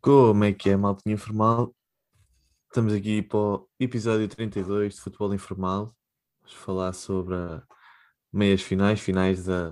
Como 0.00 0.44
é 0.44 0.52
que 0.52 0.70
é, 0.70 0.76
maltinha 0.76 1.14
informal? 1.14 1.74
Estamos 2.68 2.92
aqui 2.92 3.22
para 3.22 3.38
o 3.38 3.68
episódio 3.78 4.26
32 4.28 4.94
de 4.94 5.00
Futebol 5.00 5.34
Informal. 5.34 5.94
Vamos 6.40 6.54
falar 6.56 6.92
sobre 6.92 7.36
meias 8.32 8.62
finais, 8.62 8.98
finais 9.00 9.44
da, 9.44 9.70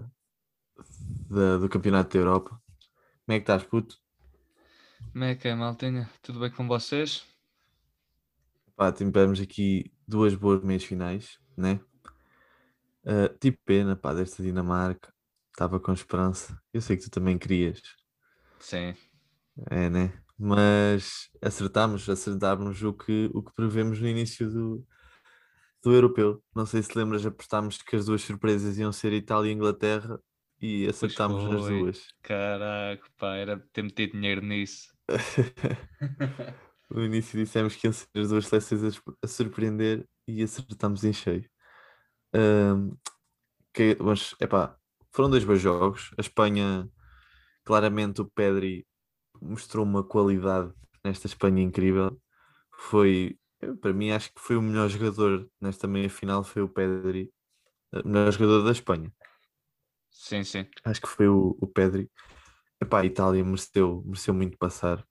da- 1.28 1.56
do 1.58 1.68
Campeonato 1.68 2.12
da 2.12 2.18
Europa. 2.20 2.50
Como 2.50 3.36
é 3.36 3.38
que 3.38 3.42
estás, 3.42 3.64
puto? 3.64 3.96
Como 5.12 5.24
é 5.24 5.34
que 5.34 5.48
é, 5.48 5.54
maltinha? 5.54 6.08
Tudo 6.22 6.38
bem 6.40 6.50
com 6.50 6.68
vocês? 6.68 7.24
Pá, 8.76 8.92
tivemos 8.92 9.40
aqui 9.40 9.92
duas 10.10 10.34
boas 10.34 10.62
meias 10.62 10.84
finais, 10.84 11.38
né? 11.56 11.80
Ah, 13.04 13.28
tipo 13.40 13.58
pena, 13.64 13.96
pá, 13.96 14.12
desta 14.12 14.42
Dinamarca. 14.42 15.12
Estava 15.52 15.80
com 15.80 15.92
esperança. 15.92 16.58
Eu 16.72 16.80
sei 16.80 16.96
que 16.96 17.04
tu 17.04 17.10
também 17.10 17.38
querias, 17.38 17.80
Sim, 18.58 18.94
é, 19.70 19.90
né? 19.90 20.12
Mas 20.38 21.28
acertámos, 21.42 22.08
acertámos 22.08 22.82
o 22.82 22.94
que, 22.94 23.30
o 23.34 23.42
que 23.42 23.52
prevemos 23.54 24.00
no 24.00 24.08
início 24.08 24.50
do, 24.50 24.86
do 25.82 25.92
europeu. 25.92 26.42
Não 26.54 26.64
sei 26.64 26.82
se 26.82 26.96
lembras, 26.96 27.26
apostámos 27.26 27.82
que 27.82 27.96
as 27.96 28.06
duas 28.06 28.22
surpresas 28.22 28.78
iam 28.78 28.92
ser 28.92 29.12
Itália 29.12 29.50
e 29.50 29.54
Inglaterra 29.54 30.18
e 30.60 30.86
acertámos 30.86 31.42
foi. 31.42 31.78
duas. 31.78 32.08
caraca, 32.22 33.04
pá, 33.18 33.36
era 33.36 33.58
ter 33.72 33.82
metido 33.82 34.12
dinheiro 34.12 34.42
nisso. 34.42 34.94
No 36.90 37.04
início 37.04 37.38
dissemos 37.38 37.76
que 37.76 37.86
iam 37.86 37.92
ser 37.92 38.06
as 38.16 38.28
duas 38.30 38.46
seleções 38.46 38.82
a, 38.84 38.90
surp- 38.90 39.16
a 39.22 39.26
surpreender 39.28 40.08
e 40.26 40.42
acertámos 40.42 41.04
em 41.04 41.12
cheio. 41.12 41.48
Ahm, 42.34 42.92
que, 43.74 43.96
mas, 44.00 44.34
epá, 44.40 44.76
foram 45.12 45.30
dois 45.30 45.44
bons 45.44 45.60
jogos. 45.60 46.12
A 46.18 46.22
Espanha, 46.22 46.88
claramente, 47.64 48.20
o 48.22 48.26
Pedri 48.30 48.86
mostrou 49.42 49.84
uma 49.86 50.04
qualidade 50.04 50.72
nesta 51.04 51.26
Espanha 51.28 51.62
incrível. 51.62 52.20
Foi, 52.78 53.38
para 53.82 53.92
mim, 53.94 54.10
acho 54.12 54.32
que 54.34 54.40
foi 54.40 54.56
o 54.56 54.62
melhor 54.62 54.88
jogador 54.90 55.48
nesta 55.60 55.88
meia 55.88 56.10
final. 56.10 56.44
Foi 56.44 56.62
o 56.62 56.68
Pedri, 56.68 57.32
o 57.92 58.08
melhor 58.08 58.32
jogador 58.32 58.64
da 58.64 58.72
Espanha. 58.72 59.12
Sim, 60.10 60.44
sim. 60.44 60.66
Acho 60.84 61.00
que 61.00 61.08
foi 61.08 61.28
o, 61.28 61.56
o 61.60 61.66
Pedri. 61.66 62.10
Epá, 62.82 63.00
a 63.02 63.06
Itália 63.06 63.44
mereceu, 63.44 64.02
mereceu 64.06 64.34
muito 64.34 64.58
passar. 64.58 65.06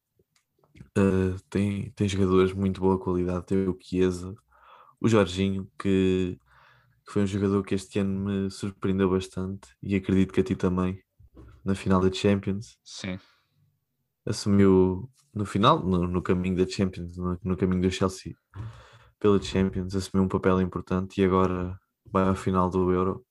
Uh, 0.98 1.40
tem, 1.50 1.92
tem 1.92 2.08
jogadores 2.08 2.52
de 2.52 2.58
muito 2.58 2.82
boa 2.82 3.00
qualidade. 3.00 3.46
Tem 3.46 3.68
o 3.68 3.78
Chiesa, 3.80 4.34
o 5.00 5.08
Jorginho, 5.08 5.70
que, 5.80 6.40
que 7.06 7.14
foi 7.14 7.24
um 7.24 7.28
jogador 7.28 7.64
que 7.64 7.76
este 7.76 8.00
ano 8.00 8.20
me 8.20 8.52
surpreendeu 8.52 9.10
bastante 9.10 9.70
e 9.82 9.96
acredito 9.96 10.34
que 10.34 10.42
a 10.42 10.44
ti 10.44 10.56
também, 10.56 11.02
na 11.64 11.76
final 11.76 12.02
da 12.02 12.12
Champions. 12.12 12.78
Sim, 12.84 13.20
Assumiu 14.26 15.10
no 15.34 15.46
final, 15.46 15.80
no, 15.80 16.08
no 16.08 16.22
caminho 16.22 16.58
da 16.58 16.68
Champions, 16.70 17.18
no, 17.18 17.40
no 17.44 17.58
caminho 17.58 17.82
do 17.82 17.92
Chelsea 17.92 18.36
pela 19.20 19.42
Champions, 19.42 19.96
assumiu 19.96 20.24
um 20.24 20.30
papel 20.30 20.62
importante 20.62 21.20
e 21.20 21.26
agora 21.26 21.78
vai 22.06 22.28
à 22.28 22.36
final 22.36 22.70
do 22.70 22.92
Euro. 22.92 23.26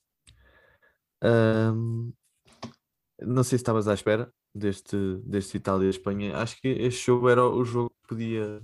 Ahm, 1.23 2.12
não 3.20 3.42
sei 3.42 3.58
se 3.58 3.62
estavas 3.62 3.89
à 3.89 3.95
espera 3.95 4.33
deste, 4.59 4.97
deste 5.25 5.56
Itália-Espanha. 5.59 6.37
Acho 6.37 6.61
que 6.61 6.69
este 6.69 7.06
jogo 7.06 7.28
era 7.28 7.45
o 7.47 7.64
jogo 7.64 7.91
que 7.91 8.09
podia, 8.09 8.62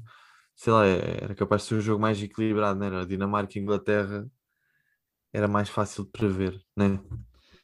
sei 0.54 0.72
lá, 0.72 0.86
era 0.86 1.34
capaz 1.34 1.62
de 1.62 1.68
ser 1.68 1.74
o 1.76 1.80
jogo 1.80 2.02
mais 2.02 2.22
equilibrado, 2.22 2.78
não 2.78 2.86
era? 2.86 3.06
Dinamarca 3.06 3.58
e 3.58 3.62
Inglaterra 3.62 4.28
era 5.32 5.48
mais 5.48 5.68
fácil 5.68 6.04
de 6.04 6.10
prever, 6.12 6.60
né? 6.76 7.00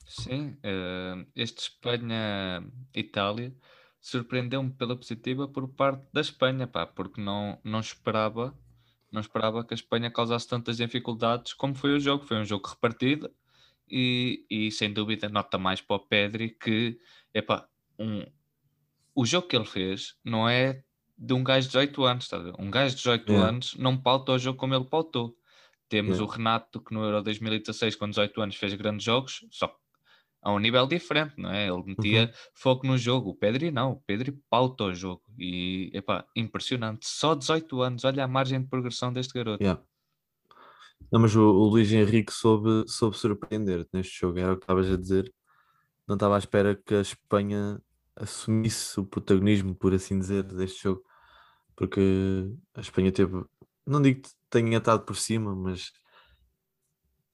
sim. 0.04 0.56
eh, 0.62 1.26
este 1.36 1.60
Espanha-Itália 1.62 3.54
surpreendeu-me 4.00 4.72
pela 4.72 4.96
positiva 4.96 5.46
por 5.48 5.68
parte 5.68 6.06
da 6.12 6.20
Espanha, 6.20 6.66
pá, 6.66 6.86
porque 6.86 7.20
não, 7.20 7.60
não 7.64 7.80
esperava, 7.80 8.58
não 9.12 9.20
esperava 9.20 9.64
que 9.64 9.74
a 9.74 9.76
Espanha 9.76 10.10
causasse 10.10 10.48
tantas 10.48 10.78
dificuldades 10.78 11.52
como 11.52 11.74
foi 11.74 11.94
o 11.94 12.00
jogo. 12.00 12.24
Foi 12.24 12.38
um 12.38 12.44
jogo 12.44 12.68
repartido 12.68 13.30
e, 13.88 14.46
e 14.50 14.70
sem 14.72 14.92
dúvida 14.92 15.28
nota 15.28 15.58
mais 15.58 15.80
para 15.80 15.96
o 15.96 16.00
Pedri 16.00 16.50
que, 16.50 16.98
epá, 17.34 17.68
um, 18.00 18.24
o 19.14 19.26
jogo 19.26 19.46
que 19.46 19.56
ele 19.56 19.66
fez 19.66 20.16
não 20.24 20.48
é 20.48 20.82
de 21.16 21.34
um 21.34 21.44
gajo 21.44 21.66
de 21.66 21.72
18 21.72 22.04
anos, 22.04 22.28
ver? 22.30 22.54
Um 22.58 22.70
gajo 22.70 22.94
de 22.94 23.02
18 23.02 23.30
Yeah. 23.30 23.48
anos 23.48 23.74
não 23.76 23.96
pauta 23.96 24.32
o 24.32 24.38
jogo 24.38 24.58
como 24.58 24.74
ele 24.74 24.86
pautou. 24.86 25.36
Temos 25.88 26.16
Yeah. 26.16 26.24
o 26.24 26.26
Renato 26.26 26.80
que 26.80 26.94
no 26.94 27.04
Euro 27.04 27.22
2016, 27.22 27.96
com 27.96 28.08
18 28.08 28.40
anos, 28.40 28.56
fez 28.56 28.72
grandes 28.74 29.04
jogos, 29.04 29.46
só 29.50 29.68
que 29.68 29.80
a 30.42 30.50
um 30.50 30.58
nível 30.58 30.86
diferente, 30.86 31.34
não 31.36 31.50
é? 31.50 31.68
Ele 31.68 31.82
metia 31.84 32.32
foco 32.54 32.86
no 32.86 32.96
jogo. 32.96 33.30
O 33.30 33.34
Pedri 33.34 33.70
não, 33.70 33.92
o 33.92 34.00
Pedri 34.00 34.32
pauta 34.48 34.84
o 34.84 34.94
jogo. 34.94 35.22
E, 35.38 35.90
epá, 35.92 36.24
impressionante. 36.34 37.06
Só 37.06 37.34
18 37.34 37.82
anos, 37.82 38.04
olha 38.04 38.24
a 38.24 38.28
margem 38.28 38.62
de 38.62 38.66
progressão 38.66 39.12
deste 39.12 39.34
garoto. 39.34 39.62
Yeah. 39.62 39.82
Não, 41.12 41.20
mas 41.20 41.36
o, 41.36 41.42
o 41.42 41.68
Luís 41.68 41.92
Henrique 41.92 42.32
soube, 42.32 42.84
soube 42.88 43.18
surpreender 43.18 43.86
neste 43.92 44.18
jogo, 44.18 44.38
era 44.38 44.52
o 44.52 44.56
que 44.56 44.64
estavas 44.64 44.90
a 44.90 44.96
dizer. 44.96 45.30
Não 46.08 46.14
estava 46.14 46.36
à 46.36 46.38
espera 46.38 46.74
que 46.74 46.94
a 46.94 47.00
Espanha 47.00 47.78
assumisse 48.20 48.98
o 49.00 49.04
protagonismo, 49.06 49.74
por 49.74 49.94
assim 49.94 50.18
dizer, 50.18 50.42
deste 50.44 50.82
jogo, 50.84 51.02
porque 51.76 52.00
a 52.74 52.80
Espanha 52.80 53.12
teve, 53.12 53.44
não 53.86 54.02
digo 54.02 54.22
que 54.22 54.30
tenha 54.50 54.78
estado 54.78 55.04
por 55.04 55.16
cima, 55.16 55.54
mas 55.56 55.92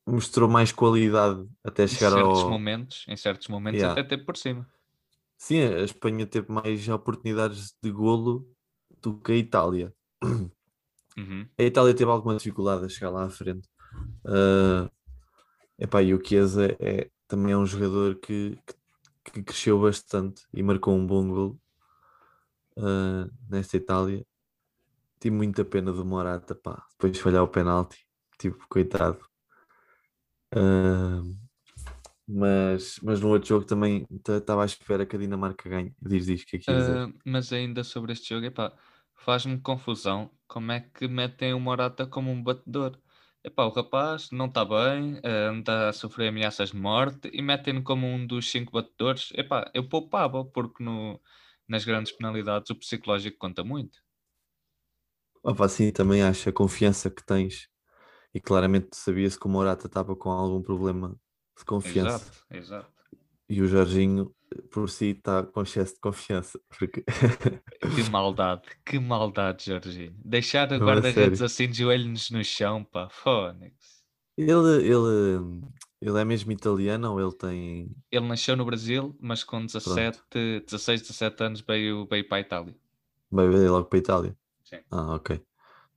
mostrou 0.07 0.49
mais 0.49 0.73
qualidade 0.73 1.47
até 1.65 1.85
Em 1.85 1.89
chegar 1.89 2.13
certos 2.13 2.45
ao. 2.45 2.51
momentos, 2.51 3.05
em 3.09 3.17
certos 3.17 3.49
momentos 3.49 3.83
Yeah. 3.83 4.01
até 4.01 4.09
teve 4.09 4.25
por 4.25 4.37
cima. 4.37 4.67
Sim, 5.39 5.61
a 5.61 5.83
Espanha 5.83 6.27
teve 6.27 6.51
mais 6.51 6.89
oportunidades 6.89 7.75
de 7.83 7.91
golo 7.91 8.49
do 9.03 9.19
que 9.21 9.33
a 9.33 9.37
Itália. 9.37 9.95
Uhum. 11.17 11.49
A 11.59 11.63
Itália 11.63 11.95
teve 11.95 12.11
alguma 12.11 12.37
dificuldade 12.37 12.85
a 12.85 12.89
chegar 12.89 13.11
lá 13.11 13.25
à 13.25 13.31
frente. 13.31 13.69
Ah, 14.27 14.91
epá, 15.79 16.03
e 16.03 16.15
o 16.15 16.25
Chiesa 16.25 16.77
é, 16.81 17.11
também 17.29 17.53
é 17.53 17.59
um 17.59 17.67
jogador 17.67 18.17
que, 18.21 18.59
que, 18.67 18.75
que 19.31 19.43
cresceu 19.43 19.81
bastante 19.81 20.43
e 20.53 20.63
marcou 20.63 20.95
um 20.95 21.07
bom 21.07 21.29
gol 21.29 21.61
ah, 22.77 23.29
nesta 23.49 23.77
Itália. 23.77 24.25
Tive 25.19 25.35
muita 25.35 25.65
pena 25.65 25.93
do 25.93 26.05
Morata, 26.05 26.55
pá, 26.55 26.85
depois 26.93 27.13
de 27.13 27.21
falhar 27.21 27.43
o 27.43 27.49
penalti, 27.49 28.07
tipo, 28.39 28.67
coitado. 28.69 29.19
Ah, 30.55 31.23
mas, 32.29 32.99
mas 33.03 33.21
no 33.21 33.29
outro 33.29 33.49
jogo 33.49 33.65
também 33.65 34.07
estava 34.11 34.63
à 34.63 34.67
espera 34.67 35.07
que 35.07 35.15
a 35.15 35.19
Dinamarca 35.19 35.69
ganhe. 35.69 35.95
Diz, 36.03 36.27
diz, 36.27 36.45
que 36.45 36.57
é 36.57 36.59
que 36.59 36.71
ia 36.71 36.77
dizer? 36.77 36.97
Ah, 36.97 37.13
mas 37.25 37.53
ainda 37.53 37.85
sobre 37.85 38.13
este 38.13 38.31
jogo, 38.31 38.47
epá, 38.47 38.73
faz-me 39.15 39.61
confusão 39.61 40.31
como 40.47 40.73
é 40.73 40.81
que 40.81 41.07
metem 41.07 41.55
o 41.55 41.61
Morata 41.61 42.07
como 42.07 42.31
um 42.31 42.43
batedor. 42.43 42.99
Epá, 43.47 43.65
o 43.65 43.71
rapaz 43.71 44.31
não 44.33 44.47
está 44.47 44.65
bem, 44.65 45.21
ah, 45.25 45.49
anda 45.51 45.89
a 45.89 45.93
sofrer 45.93 46.29
ameaças 46.29 46.71
de 46.71 46.77
morte 46.77 47.31
e 47.33 47.41
metem-no 47.41 47.83
como 47.83 48.05
um 48.07 48.27
dos 48.27 48.51
cinco 48.51 48.73
batedores. 48.73 49.31
Epá, 49.35 49.71
eu 49.73 49.89
poupava, 49.89 50.45
porque 50.45 50.83
no, 50.83 51.21
nas 51.69 51.85
grandes 51.85 52.13
penalidades 52.13 52.71
o 52.71 52.75
psicológico 52.77 53.39
conta 53.39 53.63
muito. 53.65 54.01
Opa, 55.43 55.67
sim, 55.69 55.91
também 55.93 56.23
acho 56.23 56.49
a 56.49 56.53
confiança 56.53 57.11
que 57.11 57.25
tens 57.25 57.69
e 58.35 58.41
claramente 58.41 58.97
sabia-se 58.97 59.39
que 59.41 59.47
o 59.47 59.51
Morata 59.51 59.87
estava 59.89 60.17
com 60.17 60.31
algum 60.31 60.63
problema 60.63 61.19
de 61.59 61.65
confiança 61.65 62.31
Exato, 62.31 62.45
exato. 62.51 62.93
e 63.49 63.61
o 63.63 63.67
Jorginho 63.67 64.35
por 64.71 64.89
si 64.89 65.07
está 65.11 65.43
com 65.43 65.63
excesso 65.63 65.95
de 65.95 66.01
confiança 66.01 66.61
porque 66.79 67.05
Que 67.95 68.11
maldade, 68.11 68.63
que 68.85 68.99
maldade, 68.99 69.67
Jorginho. 69.67 70.15
Deixar 70.25 70.71
o 70.71 70.75
a 70.75 70.79
guarda-redes 70.79 71.43
assim 71.43 71.69
de 71.69 71.79
joelhos 71.79 72.31
no 72.31 72.43
chão, 72.45 72.85
pá, 72.85 73.09
fónix. 73.11 74.03
ele, 74.37 74.53
ele, 74.83 75.63
ele 76.01 76.19
é 76.19 76.25
mesmo 76.25 76.53
italiano 76.53 77.13
ou 77.13 77.21
ele 77.21 77.33
tem 77.33 77.91
Ele 78.11 78.27
nasceu 78.27 78.57
no 78.57 78.65
Brasil, 78.65 79.17
mas 79.21 79.43
com 79.45 79.65
17, 79.65 80.21
16, 80.67 81.03
17 81.03 81.43
anos 81.45 81.61
veio, 81.61 82.07
veio 82.07 82.27
para 82.29 82.39
a 82.39 82.41
Itália. 82.41 82.75
ver 83.33 83.71
logo 83.71 83.87
para 83.87 83.99
a 83.99 84.01
Itália? 84.01 84.37
Sim. 84.65 84.79
Ah, 84.91 85.15
ok. 85.15 85.41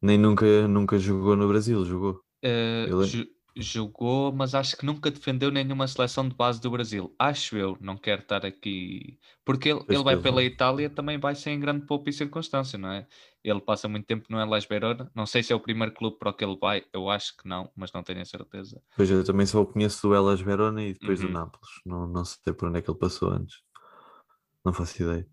Nem 0.02 0.18
nunca, 0.18 0.68
nunca 0.68 0.98
jogou 0.98 1.36
no 1.36 1.48
Brasil, 1.48 1.84
jogou. 1.84 2.24
Eh, 2.42 2.86
Ele 2.90 3.04
é- 3.04 3.08
jo- 3.08 3.28
jogou, 3.56 4.32
mas 4.34 4.56
acho 4.56 4.78
que 4.78 4.86
nunca 4.86 5.12
defendeu 5.12 5.52
nenhuma 5.52 5.88
seleção 5.88 6.28
de 6.28 6.36
base 6.36 6.62
do 6.62 6.72
Brasil. 6.72 7.14
Acho 7.20 7.58
eu, 7.58 7.78
não 7.82 7.98
quero 7.98 8.22
estar 8.22 8.46
aqui. 8.46 9.20
Porque 9.44 9.70
ele, 9.70 9.84
ele 9.90 10.04
vai 10.04 10.18
pela. 10.18 10.44
Itália, 10.44 10.90
também 10.90 11.18
vai 11.20 11.36
sem 11.36 11.60
grande 11.60 11.86
poupa 11.86 12.10
e 12.10 12.14
circunstância, 12.14 12.78
não 12.78 12.92
é? 12.92 13.08
Ele 13.44 13.62
passa 13.62 13.88
muito 13.88 14.06
tempo 14.06 14.26
no 14.30 14.40
Elas 14.40 14.66
Verona. 14.66 15.12
Não 15.16 15.26
sei 15.26 15.44
se 15.44 15.52
é 15.54 15.56
o 15.56 15.60
primeiro 15.60 15.94
clube 15.94 16.18
para 16.18 16.30
o 16.30 16.34
que 16.34 16.44
ele 16.44 16.58
vai, 16.60 16.84
eu 16.94 17.10
acho 17.10 17.36
que 17.38 17.48
não, 17.48 17.72
mas 17.76 17.92
não 17.94 18.04
tenho 18.04 18.22
a 18.22 18.26
certeza. 18.26 18.82
Pois 18.96 19.10
eu 19.10 19.24
também 19.24 19.46
só 19.46 19.62
o 19.62 19.66
conheço 19.66 20.08
do 20.08 20.14
Elas 20.14 20.42
Verona 20.42 20.84
e 20.84 20.94
depois 20.94 21.20
Uhum. 21.22 21.28
do 21.28 21.34
Nápoles. 21.34 21.70
Não, 21.86 22.08
não 22.08 22.26
sei 22.26 22.54
por 22.54 22.68
onde 22.70 22.80
é 22.80 22.82
que 22.82 22.90
ele 22.90 23.00
passou 23.00 23.30
antes. 23.32 23.58
Não 24.64 24.74
faço 24.74 25.02
ideia. 25.02 25.28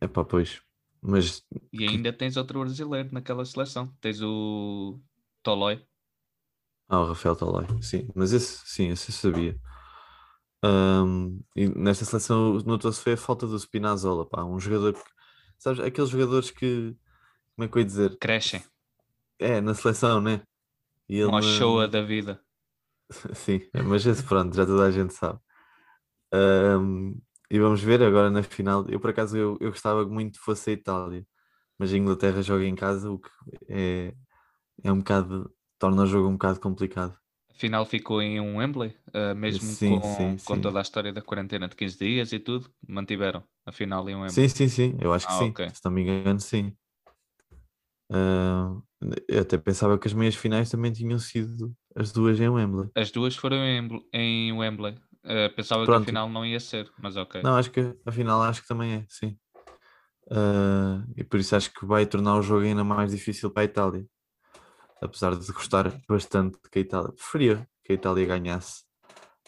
É 0.00 0.08
pá, 0.08 0.24
pois. 0.24 0.60
Mas 1.00 1.42
E 1.72 1.84
ainda 1.86 2.12
tens 2.12 2.36
outro 2.36 2.60
brasileiro 2.60 3.08
naquela 3.12 3.44
seleção. 3.44 3.94
Tens 4.00 4.20
o 4.22 5.00
Tolói. 5.42 5.86
Ah, 6.92 7.00
o 7.00 7.06
Rafael 7.06 7.34
Tolai, 7.34 7.66
sim, 7.80 8.06
mas 8.14 8.34
esse, 8.34 8.60
sim, 8.66 8.90
esse 8.90 9.10
eu 9.10 9.14
sabia. 9.14 9.58
Um, 10.62 11.42
e 11.56 11.66
nesta 11.66 12.04
seleção 12.04 12.58
notou-se 12.66 13.00
foi 13.00 13.14
a 13.14 13.16
falta 13.16 13.46
do 13.46 13.58
Spinazzola, 13.58 14.28
pá, 14.28 14.44
um 14.44 14.60
jogador 14.60 14.92
que, 14.92 15.00
sabes, 15.58 15.80
aqueles 15.80 16.10
jogadores 16.10 16.50
que, 16.50 16.94
como 17.56 17.64
é 17.64 17.68
que 17.68 17.78
eu 17.78 17.80
ia 17.80 17.86
dizer? 17.86 18.18
Crescem. 18.18 18.62
É, 19.38 19.58
na 19.62 19.72
seleção, 19.72 20.20
né? 20.20 20.42
E 21.08 21.16
ele, 21.16 21.28
Uma 21.28 21.40
showa 21.40 21.88
da 21.88 22.02
vida. 22.02 22.38
Sim, 23.36 23.62
mas 23.86 24.04
esse 24.04 24.22
pronto, 24.22 24.54
já 24.54 24.66
toda 24.66 24.84
a 24.84 24.90
gente 24.90 25.14
sabe. 25.14 25.40
Um, 26.30 27.18
e 27.50 27.58
vamos 27.58 27.80
ver 27.80 28.02
agora 28.02 28.30
na 28.30 28.42
final. 28.42 28.86
Eu 28.86 29.00
por 29.00 29.08
acaso 29.08 29.34
eu, 29.34 29.56
eu 29.62 29.70
gostava 29.70 30.04
muito 30.04 30.38
que 30.38 30.44
fosse 30.44 30.68
a 30.68 30.72
Itália, 30.74 31.26
mas 31.78 31.90
a 31.90 31.96
Inglaterra 31.96 32.42
joga 32.42 32.66
em 32.66 32.74
casa, 32.74 33.10
o 33.10 33.18
que 33.18 33.30
é, 33.70 34.14
é 34.84 34.92
um 34.92 34.98
bocado, 34.98 35.50
torna 35.82 36.02
o 36.02 36.06
jogo 36.06 36.28
um 36.28 36.34
bocado 36.34 36.60
complicado. 36.60 37.18
Afinal 37.50 37.84
ficou 37.84 38.22
em 38.22 38.40
um 38.40 38.58
Wembley, 38.58 38.94
uh, 39.08 39.34
mesmo 39.34 39.68
Sim, 39.74 40.00
com, 40.00 40.14
sim, 40.14 40.38
com 40.38 40.54
sim. 40.54 40.60
toda 40.62 40.78
a 40.78 40.82
história 40.82 41.12
da 41.12 41.20
quarentena 41.20 41.66
de 41.68 41.74
15 41.74 41.98
dias 41.98 42.32
e 42.32 42.38
tudo, 42.38 42.70
mantiveram 42.86 43.42
a 43.66 43.72
final 43.72 44.08
em 44.08 44.14
um 44.14 44.20
Wembley. 44.20 44.48
Sim, 44.48 44.68
sim, 44.68 44.68
sim, 44.68 44.96
eu 45.00 45.12
acho 45.12 45.26
que 45.26 45.32
Ah, 45.32 45.38
sim, 45.38 45.52
se 45.74 45.80
não 45.84 45.90
me 45.90 46.02
engano, 46.02 46.38
sim. 46.38 46.72
Ah, 48.12 48.76
eu 49.26 49.40
até 49.40 49.58
pensava 49.58 49.98
que 49.98 50.06
as 50.06 50.14
meias 50.14 50.36
finais 50.36 50.70
também 50.70 50.92
tinham 50.92 51.18
sido 51.18 51.74
as 51.96 52.12
duas 52.12 52.38
em 52.38 52.48
Wembley. 52.48 52.88
As 52.94 53.10
duas 53.10 53.34
foram 53.34 53.56
em, 53.56 53.80
Wembley- 53.80 54.06
em 54.12 54.52
Wembley. 54.52 54.94
Uh, 55.24 55.52
pensava 55.56 55.82
que 55.82 55.90
Pronto. 55.90 56.02
a 56.02 56.06
final 56.06 56.28
não 56.28 56.46
ia 56.46 56.60
ser, 56.60 56.88
mas 57.02 57.16
ok. 57.16 57.42
Não, 57.42 57.56
acho 57.56 57.72
que 57.72 57.96
afinal 58.06 58.40
acho 58.42 58.62
que 58.62 58.68
também 58.68 58.92
é, 58.94 59.04
sim. 59.08 59.36
Ah, 60.30 61.04
e 61.16 61.24
por 61.24 61.40
isso 61.40 61.56
acho 61.56 61.72
que 61.72 61.84
vai 61.84 62.06
tornar 62.06 62.36
o 62.36 62.42
jogo 62.42 62.64
ainda 62.64 62.84
mais 62.84 63.10
difícil 63.10 63.50
para 63.50 63.62
a 63.62 63.64
Itália. 63.64 64.06
Apesar 65.02 65.36
de 65.36 65.52
gostar 65.52 65.92
bastante 66.08 66.56
que 66.70 66.78
a 66.78 66.82
Itália. 66.82 67.12
Preferia 67.12 67.68
que 67.84 67.92
a 67.92 67.94
Itália 67.96 68.24
ganhasse. 68.24 68.84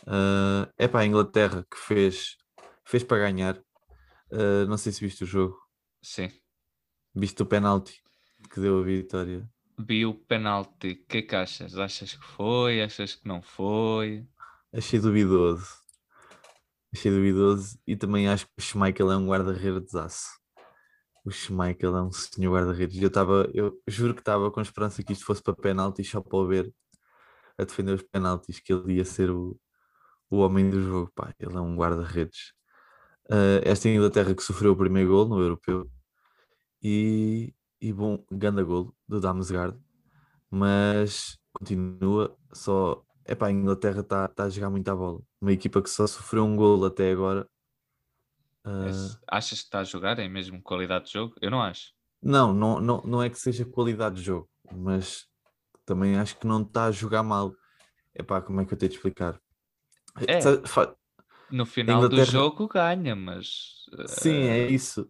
Ah, 0.06 0.68
é 0.76 0.88
para 0.88 1.00
a 1.00 1.06
Inglaterra 1.06 1.64
que 1.70 1.78
fez, 1.78 2.36
fez 2.84 3.04
para 3.04 3.18
ganhar. 3.18 3.62
Ah, 4.32 4.66
não 4.66 4.76
sei 4.76 4.92
se 4.92 5.00
viste 5.00 5.22
o 5.22 5.26
jogo. 5.26 5.56
Sim. 6.02 6.30
Viste 7.14 7.40
o 7.42 7.46
penalti 7.46 8.02
que 8.50 8.60
deu 8.60 8.80
a 8.80 8.82
vitória. 8.82 9.48
Vi 9.78 10.04
o 10.04 10.14
penalti. 10.14 10.90
O 10.90 11.06
que 11.06 11.18
é 11.18 11.22
que 11.22 11.36
achas? 11.36 11.78
Achas 11.78 12.14
que 12.14 12.24
foi? 12.24 12.82
Achas 12.82 13.14
que 13.14 13.26
não 13.26 13.40
foi? 13.40 14.26
Achei 14.72 14.98
duvidoso. 14.98 15.66
Achei 16.92 17.10
duvidoso 17.10 17.78
e 17.86 17.96
também 17.96 18.28
acho 18.28 18.46
que 18.46 18.52
o 18.58 18.60
Schmeichel 18.60 19.12
é 19.12 19.16
um 19.16 19.28
guarda-redes 19.28 19.94
aço. 19.94 20.43
O 21.24 21.30
Schmeichel 21.30 21.96
é 21.96 22.02
um 22.02 22.12
senhor 22.12 22.52
guarda-redes. 22.52 23.00
Eu 23.00 23.10
eu 23.54 23.82
juro 23.88 24.14
que 24.14 24.20
estava 24.20 24.50
com 24.50 24.60
esperança 24.60 25.02
que 25.02 25.12
isto 25.12 25.24
fosse 25.24 25.42
para 25.42 25.54
penalti 25.54 26.04
só 26.04 26.20
para 26.20 26.46
ver 26.48 26.74
a 27.58 27.64
defender 27.64 27.94
os 27.94 28.02
penaltis, 28.02 28.60
que 28.60 28.72
ele 28.72 28.94
ia 28.94 29.04
ser 29.04 29.30
o, 29.30 29.58
o 30.30 30.38
homem 30.38 30.70
do 30.70 30.80
jogo. 30.82 31.10
Pá, 31.14 31.34
ele 31.38 31.56
é 31.56 31.60
um 31.60 31.76
guarda-redes. 31.76 32.52
Ah, 33.30 33.60
esta 33.64 33.88
Inglaterra 33.88 34.34
que 34.34 34.42
sofreu 34.42 34.72
o 34.72 34.76
primeiro 34.76 35.10
gol 35.10 35.26
no 35.28 35.40
europeu 35.40 35.90
e, 36.82 37.54
e 37.80 37.92
bom, 37.92 38.24
ganda 38.30 38.62
golo 38.62 38.94
do 39.08 39.20
Damsgaard, 39.20 39.78
mas 40.50 41.38
continua 41.52 42.36
só. 42.52 43.02
Epá, 43.26 43.48
a 43.48 43.52
Inglaterra 43.52 44.00
está 44.00 44.28
tá 44.28 44.44
a 44.44 44.50
jogar 44.50 44.70
muito 44.70 44.88
à 44.90 44.96
bola. 44.96 45.20
Uma 45.40 45.52
equipa 45.52 45.82
que 45.82 45.90
só 45.90 46.06
sofreu 46.06 46.44
um 46.44 46.56
golo 46.56 46.86
até 46.86 47.10
agora. 47.10 47.48
Esse- 48.88 49.18
Achas 49.28 49.58
que 49.60 49.64
está 49.66 49.80
a 49.80 49.84
jogar 49.84 50.18
em 50.18 50.28
mesmo 50.28 50.62
qualidade 50.62 51.06
de 51.06 51.12
jogo? 51.12 51.34
Eu 51.40 51.50
não 51.50 51.60
acho. 51.62 51.92
não, 52.22 52.52
não, 52.54 52.80
não, 52.80 53.02
não 53.02 53.22
é 53.22 53.28
que 53.28 53.38
seja 53.38 53.64
qualidade 53.64 54.16
de 54.16 54.22
jogo, 54.22 54.48
mas 54.72 55.26
também 55.84 56.16
acho 56.16 56.36
que 56.38 56.46
não 56.46 56.62
está 56.62 56.86
a 56.86 56.90
jogar 56.92 57.22
mal. 57.22 57.52
Epá, 58.14 58.40
como 58.40 58.60
é 58.60 58.64
que 58.64 58.72
eu 58.72 58.78
tenho 58.78 58.90
de 58.90 58.96
explicar? 58.96 59.38
É. 60.26 60.40
Sa- 60.40 60.62
fa- 60.66 60.96
No 61.50 61.66
final 61.66 62.00
do 62.00 62.06
Inglaterra- 62.06 62.24
jogo 62.30 62.68
ganha, 62.68 63.14
mas 63.14 63.84
uh, 63.92 64.08
Sim, 64.08 64.44
é 64.48 64.66
isso. 64.70 65.06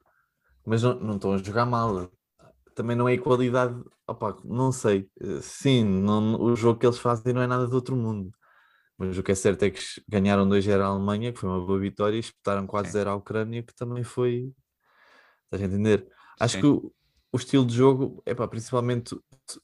Mas 0.67 0.83
não, 0.83 0.95
não 0.99 1.15
estão 1.17 1.33
a 1.35 1.39
jogar 1.39 1.67
mal. 1.67 2.11
Também 2.75 2.97
não 2.97 3.09
é 3.09 3.17
qualidade. 3.19 3.75
Opa, 4.09 4.37
não 4.45 4.73
sei. 4.73 5.09
Eh, 5.21 5.41
Sim, 5.41 5.85
não- 5.85 6.41
o 6.41 6.57
jogo 6.57 6.81
que 6.81 6.87
eles 6.87 6.99
fazem 6.99 7.33
não 7.33 7.43
é 7.43 7.47
nada 7.47 7.67
do 7.69 7.75
outro 7.77 7.95
mundo. 7.95 8.33
Mas 8.99 9.19
o 9.19 9.23
que 9.23 9.33
é 9.33 9.35
certo 9.35 9.63
é 9.65 9.71
que 9.71 9.81
ganharam 10.09 10.49
2-0 10.49 10.83
à 10.85 10.87
Alemanha, 10.87 11.33
que 11.33 11.39
foi 11.41 11.49
uma 11.51 11.65
boa 11.65 11.79
vitória, 11.81 12.17
e 12.17 12.21
espetaram 12.21 12.67
4-0 12.67 13.11
à 13.11 13.15
Ucrânia, 13.17 13.63
que 13.63 13.75
também 13.75 14.05
foi. 14.05 14.53
Estás 15.47 15.63
a 15.63 15.67
entender? 15.67 16.09
Acho 16.41 16.59
Sim. 16.59 16.61
que 16.61 16.67
o, 16.67 16.93
o 17.33 17.37
estilo 17.37 17.67
de 17.67 17.75
jogo, 17.75 18.23
é 18.27 18.35
principalmente 18.47 19.15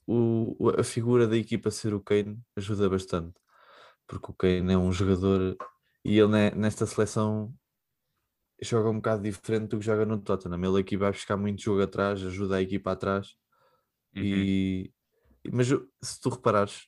o, 0.07 0.55
a 0.79 0.83
figura 0.83 1.27
da 1.27 1.37
equipa 1.37 1.71
ser 1.71 1.93
o 1.93 2.01
Kane 2.01 2.39
ajuda 2.55 2.89
bastante. 2.89 3.35
Porque 4.07 4.31
o 4.31 4.35
Kane 4.35 4.73
é 4.73 4.77
um 4.77 4.91
jogador 4.91 5.57
e 6.05 6.17
ele 6.19 6.29
ne- 6.31 6.51
nesta 6.51 6.85
seleção 6.85 7.53
joga 8.61 8.89
um 8.89 8.95
bocado 8.95 9.23
diferente 9.23 9.69
do 9.69 9.79
que 9.79 9.85
joga 9.85 10.05
no 10.05 10.19
Tottenham. 10.21 10.63
Ele 10.63 10.81
aqui 10.81 10.97
vai 10.97 11.11
buscar 11.11 11.37
muito 11.37 11.61
jogo 11.61 11.81
atrás, 11.81 12.23
ajuda 12.25 12.57
a 12.57 12.61
equipa 12.61 12.91
atrás. 12.91 13.35
uhum, 14.15 14.53
E, 14.61 14.93
mas 15.51 15.67
se 16.03 16.21
tu 16.21 16.29
reparares, 16.29 16.87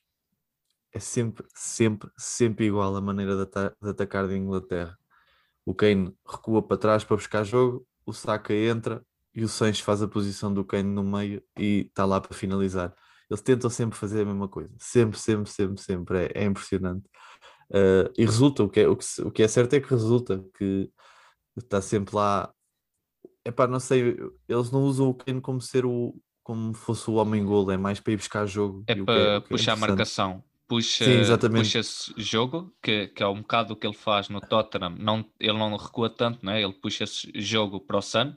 é 0.94 1.00
sempre, 1.00 1.44
sempre, 1.52 2.08
sempre 2.16 2.66
igual 2.66 2.94
a 2.94 3.00
maneira 3.00 3.34
de, 3.34 3.42
ata- 3.42 3.76
de 3.82 3.90
atacar 3.90 4.28
da 4.28 4.36
Inglaterra. 4.36 4.96
O 5.66 5.74
Kane 5.74 6.16
recua 6.26 6.62
para 6.62 6.76
trás 6.76 7.02
para 7.02 7.16
buscar 7.16 7.42
jogo, 7.42 7.84
o 8.06 8.12
Saka 8.12 8.54
entra 8.54 9.04
e 9.34 9.42
o 9.42 9.48
Sancho 9.48 9.82
faz 9.82 10.00
a 10.00 10.08
posição 10.08 10.54
do 10.54 10.64
Kane 10.64 10.88
no 10.88 11.02
meio 11.02 11.42
e 11.58 11.86
está 11.88 12.04
lá 12.04 12.20
para 12.20 12.32
finalizar. 12.36 12.94
Eles 13.28 13.40
tentam 13.40 13.68
sempre 13.68 13.98
fazer 13.98 14.22
a 14.22 14.24
mesma 14.24 14.46
coisa, 14.46 14.72
sempre, 14.78 15.18
sempre, 15.18 15.50
sempre, 15.50 15.82
sempre. 15.82 16.18
É, 16.26 16.42
é 16.42 16.44
impressionante. 16.44 17.06
Uh, 17.70 18.12
e 18.16 18.24
resulta, 18.24 18.62
o 18.62 18.68
que, 18.68 18.80
é, 18.80 18.88
o, 18.88 18.94
que, 18.94 19.04
o 19.22 19.30
que 19.32 19.42
é 19.42 19.48
certo 19.48 19.74
é 19.74 19.80
que 19.80 19.90
resulta, 19.90 20.44
que 20.56 20.92
está 21.56 21.80
sempre 21.80 22.14
lá. 22.14 22.54
Epá, 23.44 23.66
não 23.66 23.80
sei, 23.80 24.16
eles 24.48 24.70
não 24.70 24.84
usam 24.84 25.08
o 25.08 25.14
Kane 25.14 25.40
como 25.40 25.60
ser 25.60 25.84
o 25.84 26.14
como 26.44 26.74
fosse 26.74 27.10
o 27.10 27.14
homem-golo, 27.14 27.70
é 27.70 27.76
mais 27.78 27.98
para 28.00 28.12
ir 28.12 28.16
buscar 28.16 28.44
jogo. 28.46 28.84
É 28.86 28.94
que 28.94 29.02
para 29.02 29.40
que 29.40 29.48
puxar 29.48 29.72
a 29.72 29.76
marcação. 29.76 30.44
Puxa, 30.66 31.04
Sim, 31.04 31.18
exatamente. 31.20 31.66
puxa 31.66 31.78
esse 31.80 32.12
jogo, 32.16 32.74
que, 32.82 33.08
que 33.08 33.22
é 33.22 33.26
um 33.26 33.42
bocado 33.42 33.74
o 33.74 33.76
que 33.76 33.86
ele 33.86 33.94
faz 33.94 34.28
no 34.28 34.40
Tottenham. 34.40 34.90
Não, 34.98 35.30
ele 35.38 35.58
não 35.58 35.76
recua 35.76 36.08
tanto, 36.10 36.44
né? 36.44 36.62
ele 36.62 36.72
puxa 36.72 37.04
esse 37.04 37.30
jogo 37.40 37.80
para 37.80 37.98
o 37.98 38.02
Sun 38.02 38.34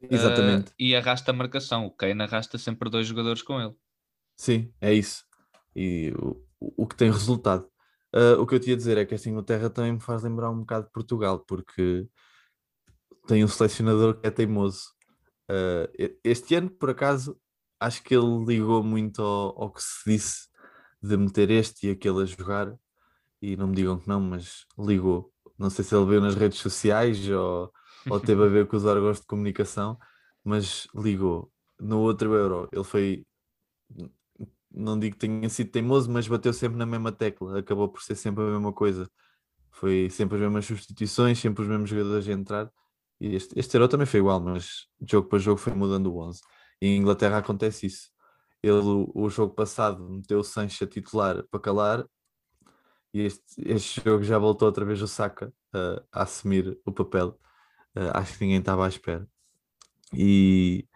Exatamente. 0.00 0.70
eh, 0.70 0.74
e 0.78 0.96
arrasta 0.96 1.30
a 1.30 1.34
marcação. 1.34 1.86
O 1.86 1.90
Kane 1.90 2.22
arrasta 2.22 2.58
sempre 2.58 2.90
dois 2.90 3.06
jogadores 3.06 3.42
com 3.42 3.60
ele. 3.60 3.74
Sim, 4.36 4.72
é 4.80 4.92
isso. 4.92 5.24
E 5.74 6.12
o, 6.18 6.44
o 6.60 6.86
que 6.86 6.96
tem 6.96 7.10
resultado. 7.10 7.68
Ah, 8.12 8.36
o 8.40 8.46
que 8.46 8.54
eu 8.54 8.60
te 8.60 8.70
ia 8.70 8.76
dizer 8.76 8.98
é 8.98 9.04
que 9.06 9.14
esta 9.14 9.28
Inglaterra 9.28 9.70
também 9.70 9.92
me 9.92 10.00
faz 10.00 10.22
lembrar 10.22 10.50
um 10.50 10.60
bocado 10.60 10.86
de 10.86 10.92
Portugal, 10.92 11.40
porque 11.40 12.08
tem 13.26 13.44
um 13.44 13.48
selecionador 13.48 14.20
que 14.20 14.26
é 14.26 14.30
teimoso. 14.30 14.84
Ah, 15.50 15.88
e- 15.98 16.18
este 16.24 16.54
ano, 16.56 16.70
por 16.70 16.90
acaso, 16.90 17.40
acho 17.80 18.02
que 18.02 18.14
ele 18.14 18.44
ligou 18.46 18.82
muito 18.84 19.22
ao, 19.22 19.62
ao 19.64 19.72
que 19.72 19.82
se 19.82 20.10
disse 20.10 20.48
de 21.06 21.16
meter 21.16 21.50
este 21.50 21.88
e 21.88 21.90
aquele 21.90 22.22
a 22.22 22.24
jogar, 22.26 22.74
e 23.42 23.56
não 23.56 23.68
me 23.68 23.76
digam 23.76 23.98
que 23.98 24.08
não, 24.08 24.20
mas 24.20 24.66
ligou. 24.78 25.32
Não 25.58 25.70
sei 25.70 25.84
se 25.84 25.94
ele 25.94 26.06
veio 26.06 26.20
nas 26.20 26.34
redes 26.34 26.58
sociais 26.58 27.28
ou, 27.30 27.72
ou 28.10 28.20
teve 28.20 28.42
a 28.44 28.48
ver 28.48 28.66
com 28.66 28.76
os 28.76 28.84
órgãos 28.84 29.20
de 29.20 29.26
comunicação, 29.26 29.98
mas 30.42 30.88
ligou. 30.94 31.52
No 31.80 32.00
outro 32.00 32.34
Euro, 32.34 32.68
ele 32.72 32.84
foi 32.84 33.26
não 34.74 34.98
digo 34.98 35.14
que 35.16 35.20
tenha 35.26 35.48
sido 35.48 35.70
teimoso, 35.70 36.10
mas 36.10 36.26
bateu 36.26 36.52
sempre 36.52 36.76
na 36.78 36.86
mesma 36.86 37.12
tecla, 37.12 37.60
acabou 37.60 37.88
por 37.88 38.02
ser 38.02 38.16
sempre 38.16 38.42
a 38.42 38.46
mesma 38.46 38.72
coisa. 38.72 39.08
Foi 39.70 40.08
sempre 40.10 40.36
as 40.36 40.42
mesmas 40.42 40.66
substituições, 40.66 41.38
sempre 41.38 41.62
os 41.62 41.68
mesmos 41.68 41.90
jogadores 41.90 42.28
a 42.28 42.32
entrar. 42.32 42.70
E 43.20 43.34
este, 43.36 43.58
este 43.58 43.76
Euro 43.76 43.88
também 43.88 44.06
foi 44.06 44.20
igual, 44.20 44.40
mas 44.40 44.86
jogo 45.08 45.28
para 45.28 45.38
jogo 45.38 45.58
foi 45.60 45.74
mudando 45.74 46.12
o 46.12 46.18
11. 46.20 46.40
E 46.82 46.88
em 46.88 46.98
Inglaterra 46.98 47.38
acontece 47.38 47.86
isso. 47.86 48.10
Ele, 48.64 49.10
o, 49.14 49.28
jogo 49.28 49.54
passado, 49.54 50.08
meteu 50.08 50.38
o 50.38 50.44
Sancho 50.44 50.84
a 50.84 50.86
titular 50.86 51.44
para 51.50 51.60
calar, 51.60 52.06
e 53.12 53.20
este, 53.20 53.42
este 53.58 54.02
jogo 54.02 54.24
já 54.24 54.38
voltou 54.38 54.66
outra 54.66 54.84
vez 54.84 55.02
o 55.02 55.06
Saka 55.06 55.52
uh, 55.74 56.02
a 56.10 56.22
assumir 56.22 56.78
o 56.84 56.90
papel. 56.90 57.38
Uh, 57.94 58.10
acho 58.14 58.38
que 58.38 58.44
ninguém 58.44 58.58
estava 58.58 58.86
à 58.86 58.88
espera. 58.88 59.28
E, 60.12 60.88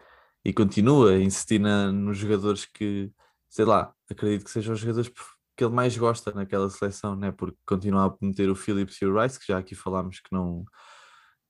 e 0.43 0.51
continua 0.51 1.11
a 1.11 1.19
insistir 1.19 1.59
na, 1.59 1.91
nos 1.91 2.17
jogadores 2.17 2.65
que, 2.65 3.11
sei 3.47 3.65
lá, 3.65 3.93
acredito 4.09 4.45
que 4.45 4.51
sejam 4.51 4.73
os 4.73 4.79
jogadores 4.79 5.11
que 5.55 5.63
ele 5.63 5.73
mais 5.73 5.97
gosta 5.97 6.31
naquela 6.31 6.69
seleção, 6.69 7.15
né? 7.15 7.31
porque 7.31 7.57
continua 7.65 8.07
a 8.07 8.25
meter 8.25 8.49
o 8.49 8.55
Phillips 8.55 9.01
e 9.01 9.05
o 9.05 9.21
Rice, 9.21 9.39
que 9.39 9.47
já 9.47 9.57
aqui 9.57 9.75
falámos 9.75 10.19
que 10.19 10.33
não, 10.33 10.65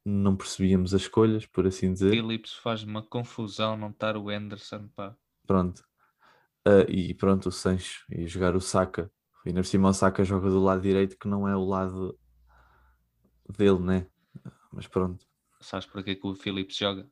não 0.05 0.35
percebíamos 0.35 0.93
as 0.93 1.01
escolhas, 1.01 1.45
por 1.45 1.65
assim 1.65 1.93
dizer. 1.93 2.11
Phillips 2.11 2.53
faz 2.53 2.83
uma 2.83 3.01
confusão 3.01 3.77
não 3.77 3.89
estar 3.89 4.17
o 4.17 4.29
Anderson, 4.29 4.87
pá. 4.95 5.15
Pronto. 5.47 5.88
Uh, 6.67 6.89
e 6.89 7.13
pronto, 7.13 7.49
o 7.49 7.51
Sancho 7.51 8.05
e 8.11 8.27
jogar 8.27 8.55
o 8.55 8.61
Saka. 8.61 9.11
E 9.45 9.53
na 9.53 9.63
cima 9.63 9.89
o 9.89 9.93
Saka 9.93 10.23
joga 10.23 10.49
do 10.49 10.59
lado 10.61 10.81
direito, 10.81 11.17
que 11.17 11.27
não 11.27 11.47
é 11.47 11.55
o 11.55 11.63
lado 11.65 12.17
dele, 13.57 13.79
né? 13.79 14.07
Mas 14.71 14.87
pronto, 14.87 15.25
Sabes 15.61 15.85
para 15.87 16.03
que, 16.03 16.15
que 16.17 16.27
o 16.27 16.35
Phillips 16.35 16.75
joga? 16.75 17.09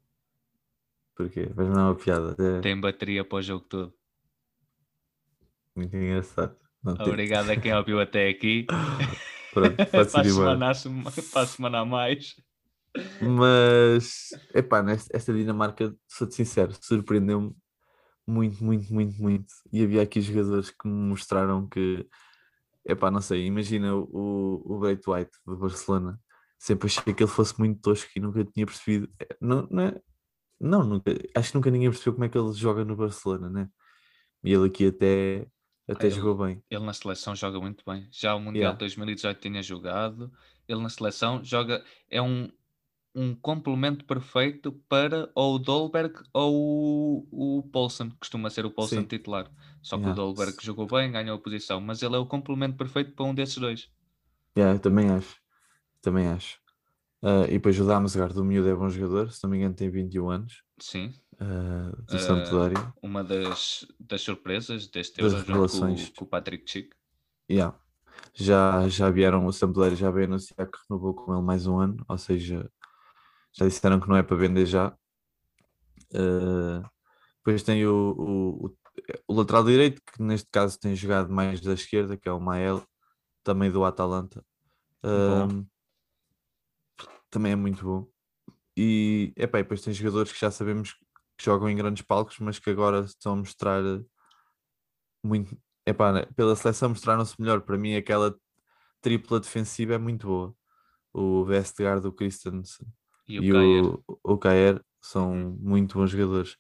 porque 1.16 1.50
mas 1.56 1.68
não 1.70 1.80
é 1.80 1.84
uma 1.86 1.96
piada, 1.96 2.36
é 2.40 2.62
Tem 2.62 2.80
bateria 2.80 3.26
para 3.26 3.38
o 3.40 3.42
jogo 3.42 3.66
todo. 3.66 3.94
muito 5.76 5.96
engraçado. 5.96 6.58
Não, 6.84 6.98
tem- 6.98 7.14
Obrigado 7.14 7.50
a 7.52 7.58
quem 7.58 7.74
ouviu 7.74 8.00
até 8.00 8.28
aqui. 8.30 8.66
Pronto, 9.52 9.84
para, 9.94 10.22
a 10.22 10.24
semana, 10.24 10.72
para 11.32 11.42
a 11.42 11.48
semana 11.48 11.80
a 11.80 11.86
mais. 11.86 12.36
Mas, 13.20 14.30
epá, 14.54 14.84
nesta, 14.84 15.16
esta 15.16 15.34
Dinamarca, 15.34 15.96
sou-te 16.08 16.36
sincero, 16.36 16.74
surpreendeu-me 16.82 17.56
muito, 18.28 18.64
muito, 18.64 18.94
muito, 18.94 19.22
muito. 19.22 19.54
E 19.72 19.84
havia 19.84 20.02
aqui 20.02 20.22
jogadores 20.22 20.70
que 20.70 20.88
me 20.88 20.94
mostraram 21.10 21.68
que, 21.68 22.08
epá, 22.86 23.10
não 23.12 23.22
sei, 23.22 23.46
imagina 23.46 23.96
o, 23.96 24.62
o 24.66 24.80
Bright 24.80 25.10
White 25.10 25.32
do 25.46 25.58
Barcelona. 25.58 26.20
Sempre 26.60 26.88
achei 26.88 27.14
que 27.14 27.24
ele 27.24 27.30
fosse 27.32 27.58
muito 27.60 27.82
tosco 27.82 28.10
e 28.16 28.20
nunca 28.20 28.44
tinha 28.46 28.66
percebido. 28.66 29.10
eh, 29.20 29.38
Não, 29.42 29.68
não, 29.70 29.84
é- 29.84 30.02
não, 30.60 30.84
nunca, 30.84 31.12
acho 31.36 31.50
que 31.52 31.56
nunca 31.56 31.70
ninguém 31.72 31.90
percebeu 31.90 32.14
como 32.14 32.26
é 32.26 32.30
que 32.30 32.38
ele 32.38 32.52
joga 32.54 32.84
no 32.84 32.96
Barcelona, 32.96 33.50
né? 33.50 33.70
E 34.44 34.54
ele 34.54 34.68
aqui 34.68 34.88
até, 34.88 35.48
até 35.90 36.08
ele- 36.08 36.16
jogou 36.16 36.46
bem. 36.46 36.64
Ele 36.70 36.84
na 36.86 36.94
seleção 36.94 37.36
joga 37.36 37.60
muito 37.60 37.84
bem. 37.86 38.08
Já 38.12 38.34
o 38.36 38.40
Mundial 38.40 38.62
Yeah. 38.64 38.78
2018 38.80 39.40
tinha 39.40 39.62
jogado. 39.62 40.32
Ele 40.68 40.82
na 40.82 40.90
seleção 40.90 41.44
joga. 41.44 41.84
É 42.10 42.22
um, 42.22 42.52
um 43.18 43.34
complemento 43.36 44.06
perfeito 44.06 44.72
para 44.88 45.32
ou 45.34 45.56
o 45.56 45.60
Dolberg 45.60 46.14
ou 46.32 47.26
o, 47.32 47.60
o 47.60 47.64
Poulsen, 47.64 48.12
que 48.12 48.18
costuma 48.18 48.50
ser 48.52 48.64
o 48.66 48.72
Poulsen 48.72 49.02
Sim. 49.02 49.08
titular. 49.08 49.52
Só 49.82 49.98
que 49.98 50.04
Yeah. 50.04 50.22
o 50.22 50.26
Dolberg 50.26 50.56
jogou 50.64 50.86
bem, 50.86 51.12
ganhou 51.12 51.36
a 51.36 51.42
posição, 51.42 51.82
mas 51.82 52.04
ele 52.04 52.16
é 52.16 52.20
o 52.20 52.28
complemento 52.28 52.78
perfeito 52.78 53.14
para 53.14 53.26
um 53.26 53.34
desses 53.34 53.58
dois. 53.58 53.90
Yeah, 54.56 54.76
eu 54.76 54.80
também 54.80 55.10
acho. 55.10 55.36
Também 56.02 56.28
acho. 56.28 56.60
Ah, 57.24 57.46
e 57.48 57.54
depois 57.54 57.80
o 57.80 57.86
Damsgaard, 57.86 58.38
o 58.40 58.44
miúdo 58.46 58.70
é 58.70 58.76
bom 58.76 58.88
jogador, 58.90 59.32
se 59.32 59.44
não 59.44 59.50
me 59.50 59.58
engano 59.58 59.74
tem 59.74 59.90
21 59.90 60.30
anos, 60.30 60.64
Sim, 60.80 61.12
ah, 61.40 61.92
do 62.08 62.20
Sampdoria. 62.20 62.94
uma 63.02 63.24
das, 63.24 63.86
das 64.00 64.22
surpresas 64.22 64.88
deste 64.88 65.20
Das 65.22 65.34
junto 65.34 65.72
com, 65.72 65.96
com 66.16 66.26
o 66.26 66.28
Patrick 66.28 66.70
Chic. 66.70 66.94
Yeah. 67.50 67.76
Já, 68.34 68.88
já 68.88 69.10
vieram, 69.10 69.46
o 69.46 69.52
Sampdoria 69.52 69.96
já 69.96 70.12
veio 70.12 70.28
anunciar 70.28 70.68
que 70.70 70.78
renovou 70.88 71.14
com 71.16 71.34
ele 71.34 71.42
mais 71.42 71.66
um 71.66 71.80
ano, 71.80 72.06
ou 72.08 72.18
seja, 72.18 72.70
já 73.58 73.68
disseram 73.68 74.00
que 74.00 74.08
não 74.10 74.16
é 74.18 74.24
para 74.24 74.36
vender 74.38 74.66
já. 74.66 74.96
Ah, 76.14 76.90
depois 77.40 77.64
tem 77.64 77.86
o, 77.88 78.16
o, 78.18 78.78
o- 79.28 79.34
lateral 79.36 79.64
direito, 79.66 80.02
que 80.14 80.22
neste 80.24 80.50
caso 80.52 80.80
tem 80.80 80.96
jogado 80.96 81.32
mais 81.34 81.62
da 81.62 81.74
esquerda, 81.74 82.18
que 82.18 82.30
é 82.30 82.32
o 82.32 82.40
Mael, 82.40 82.84
também 83.44 83.72
do 83.72 83.86
Atalanta. 83.86 84.46
Ah, 85.04 85.48
também 87.30 87.52
é 87.52 87.56
muito 87.56 87.84
bom. 87.86 88.08
E, 88.78 89.34
epá, 89.38 89.60
e 89.60 89.64
depois 89.64 89.82
tem 89.82 89.94
jogadores 89.94 90.32
que 90.34 90.40
já 90.40 90.52
sabemos 90.52 90.94
que 91.38 91.46
jogam 91.46 91.70
em 91.70 91.76
grandes 91.76 92.04
palcos, 92.04 92.40
mas 92.40 92.60
que 92.60 92.70
agora 92.70 93.02
estão 93.02 93.34
a 93.34 93.38
mostrar 93.38 93.84
eh, 93.86 94.02
muito. 95.24 95.58
Epá, 95.86 96.12
né, 96.12 96.26
pela 96.36 96.56
seleção 96.56 96.90
mostraram-se 96.90 97.40
melhor. 97.40 97.62
Para 97.62 97.78
mim, 97.78 97.96
aquela 97.96 98.36
tripla 99.02 99.40
defensiva 99.40 99.96
é 99.96 99.98
muito 99.98 100.28
boa. 100.28 100.56
O 101.14 101.46
Vestergaard, 101.46 102.08
o 102.08 102.14
Christensen 102.14 102.88
E 103.28 103.40
o 103.40 103.44
e 103.44 103.54
o, 103.54 104.04
o 104.24 104.38
Kjaer 104.38 104.82
são 105.02 105.36
muito 105.60 105.98
bons 105.98 106.12
jogadores. 106.12 106.58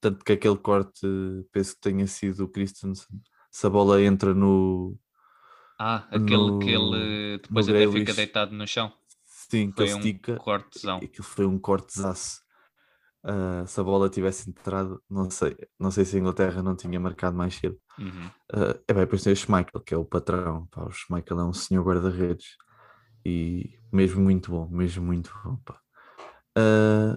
Tanto 0.00 0.24
que 0.24 0.32
aquele 0.32 0.56
corte, 0.58 1.06
penso 1.52 1.74
que 1.74 1.80
tenha 1.82 2.06
sido 2.06 2.44
o 2.44 2.48
Christensen. 2.48 3.20
Se 3.50 3.66
a 3.66 3.70
bola 3.70 4.02
entra 4.02 4.34
no. 4.34 4.96
Ah, 5.78 6.06
aquele 6.12 6.52
que 6.52 6.70
no- 6.70 6.70
ele 6.70 7.38
depois 7.38 7.68
até 7.68 7.86
fica 7.88 8.12
Grealish. 8.12 8.14
deitado 8.14 8.52
no 8.54 8.66
chão. 8.66 8.92
Sim, 9.24 9.72
que 9.72 9.82
Foi 9.82 9.84
ele 9.84 9.94
um 9.94 10.10
estica. 10.12 10.36
cortezão. 10.36 11.02
Aquilo 11.02 11.24
foi 11.24 11.46
um 11.46 11.58
cortezaço. 11.58 12.42
Ah, 13.24 13.64
se 13.66 13.80
a 13.80 13.84
bola 13.84 14.10
tivesse 14.10 14.50
entrado, 14.50 15.02
não 15.10 15.30
sei, 15.30 15.56
não 15.78 15.90
sei 15.90 16.04
se 16.04 16.16
a 16.16 16.20
Inglaterra 16.20 16.62
não 16.62 16.76
tinha 16.76 17.00
marcado 17.00 17.36
mais 17.36 17.54
cedo. 17.56 17.78
Uhum. 17.98 18.32
Ah, 18.52 18.78
é 18.88 18.94
bem, 18.94 19.04
depois 19.04 19.22
tem 19.24 19.32
o 19.32 19.36
Schmeichel, 19.36 19.80
que 19.82 19.94
é 19.94 19.96
o 19.96 20.04
patrão. 20.04 20.66
Pá, 20.68 20.84
o 20.84 20.92
Schmeichel 20.92 21.40
é 21.40 21.44
um 21.44 21.52
senhor 21.54 21.84
guarda-redes 21.84 22.56
e 23.26 23.78
mesmo 23.92 24.22
muito 24.22 24.50
bom, 24.52 24.68
mesmo 24.70 25.04
muito 25.06 25.32
bom. 25.44 25.56
Pá. 25.64 25.80
Ah, 26.56 27.16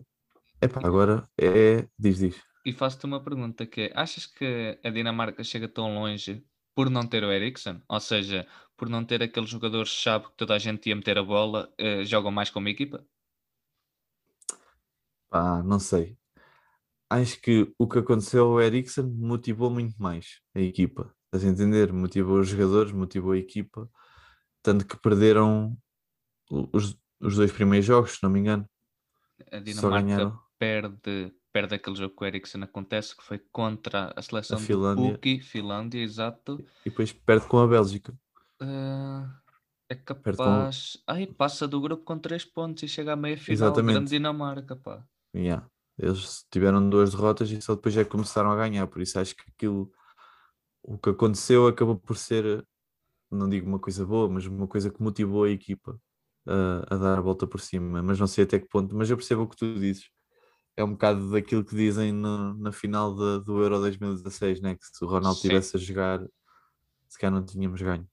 epá, 0.62 0.82
agora 0.84 1.28
é. 1.40 1.88
Diz, 1.98 2.20
diz. 2.20 2.42
E 2.66 2.72
faço-te 2.72 3.06
uma 3.06 3.22
pergunta 3.22 3.66
que 3.66 3.82
é, 3.82 3.92
achas 3.94 4.25
que 4.25 4.80
a 4.84 4.90
Dinamarca 4.90 5.44
chega 5.44 5.68
tão 5.68 5.94
longe 5.94 6.46
por 6.74 6.90
não 6.90 7.06
ter 7.06 7.24
o 7.24 7.32
Eriksen? 7.32 7.82
Ou 7.90 8.00
seja, 8.00 8.48
por 8.78 8.90
não 8.90 9.06
ter 9.06 9.22
aqueles 9.22 9.50
jogadores-chave 9.50 10.28
que 10.28 10.38
toda 10.38 10.56
a 10.56 10.60
gente 10.60 10.90
ia 10.90 10.96
meter 10.96 11.18
a 11.18 11.24
bola, 11.24 11.72
eh, 11.78 12.04
jogam 12.06 12.32
mais 12.32 12.50
como 12.50 12.70
equipa? 12.70 13.06
Pá, 15.30 15.62
não 15.63 15.80
sei. 15.80 16.18
Acho 17.10 17.40
que 17.42 17.74
o 17.78 17.88
que 17.88 18.00
aconteceu 18.00 18.46
ao 18.46 18.62
Eriksen 18.62 19.06
motivou 19.06 19.70
muito 19.70 19.96
mais 20.02 20.40
a 20.56 20.60
equipa. 20.60 21.13
Estás 21.25 21.46
a 21.46 21.48
entender? 21.50 21.92
Motivou 21.92 22.40
os 22.40 22.48
jogadores, 22.48 22.92
motivou 22.92 23.34
a 23.34 23.38
equipa. 23.38 23.90
Tanto 24.63 24.86
que 24.88 24.98
perderam 24.98 25.78
os, 26.50 26.98
os 27.20 27.36
dois 27.36 27.52
primeiros 27.52 27.86
jogos, 27.86 28.13
se 28.13 28.24
não 28.24 28.30
me 28.30 28.40
engano. 28.40 28.68
A 29.52 29.60
Dinamarca 29.60 30.40
perde, 30.58 31.34
perde 31.52 31.75
aquele 31.75 31.96
jogo 31.96 32.16
que 32.16 32.24
o 32.24 32.28
Eriksen 32.28 32.63
acontece, 32.63 33.16
que 33.16 33.24
foi 33.24 33.40
contra 33.52 34.13
a 34.16 34.22
seleção 34.22 34.58
de 34.58 34.66
Finlândia. 34.66 35.12
Pukki, 35.13 35.42
Finlândia, 35.42 36.00
exato. 36.00 36.63
E 36.86 36.90
depois 36.90 37.12
perde 37.12 37.48
com 37.48 37.60
a 37.60 37.68
Bélgica. 37.68 38.13
Ah, 38.60 39.40
é 39.90 39.96
com- 39.96 40.04
capaz. 40.16 40.98
Ai, 41.08 41.28
passa 41.28 41.68
do 41.68 41.82
grupo 41.82 42.04
com 42.04 42.18
3 42.18 42.46
pontos 42.46 42.84
e 42.84 42.88
chega 42.88 43.13
à 43.13 43.16
meia 43.16 43.38
final. 43.38 43.54
Exatamente. 43.68 43.96
Grande 43.96 44.10
Dinamarca, 44.12 44.75
pá. 44.75 45.06
Yeah. 45.36 45.68
Eles 45.98 46.46
tiveram 46.52 46.90
duas 46.90 47.12
derrotas 47.12 47.52
e 47.52 47.62
só 47.62 47.75
depois 47.75 47.96
é 47.98 48.04
que 48.04 48.10
começaram 48.10 48.52
a 48.52 48.56
ganhar. 48.56 48.88
Por 48.88 49.02
isso 49.02 49.20
acho 49.20 49.36
que 49.36 49.44
aquilo, 49.56 49.92
o 50.82 50.98
que 50.98 51.10
aconteceu 51.10 51.68
acabou 51.68 51.98
por 51.98 52.18
ser, 52.18 52.66
não 53.30 53.48
digo 53.50 53.68
uma 53.68 53.80
coisa 53.80 54.06
boa, 54.06 54.28
mas 54.30 54.46
uma 54.46 54.68
coisa 54.68 54.90
que 54.90 55.02
motivou 55.04 55.44
a 55.44 55.50
equipa 55.50 56.00
a, 56.48 56.96
a 56.96 56.98
dar 56.98 57.18
a 57.18 57.22
volta 57.22 57.48
por 57.48 57.60
cima. 57.62 58.02
Mas 58.04 58.20
não 58.20 58.28
sei 58.28 58.44
até 58.46 58.60
que 58.60 58.68
ponto. 58.68 58.96
Mas 58.96 59.10
eu 59.10 59.18
percebo 59.18 59.44
o 59.44 59.48
que 59.50 59.58
tu 59.58 59.76
dizes. 59.80 60.06
É 60.78 60.84
um 60.84 60.92
bocado 60.94 61.32
daquilo 61.32 61.64
que 61.66 61.76
dizem 61.76 62.12
no- 62.14 62.54
na 62.56 62.72
final 62.72 63.16
da- 63.16 63.40
do 63.40 63.62
Euro 63.62 63.80
2016, 63.80 64.62
né? 64.62 64.76
que 64.76 64.86
se 64.86 65.04
o 65.06 65.08
Ronaldo 65.08 65.40
Sim. 65.40 65.50
estivesse 65.50 65.78
a 65.78 65.80
jogar, 65.80 66.22
se 67.10 67.18
calhar 67.20 67.34
não 67.34 67.46
tínhamos 67.46 67.82
ganho. 67.82 68.08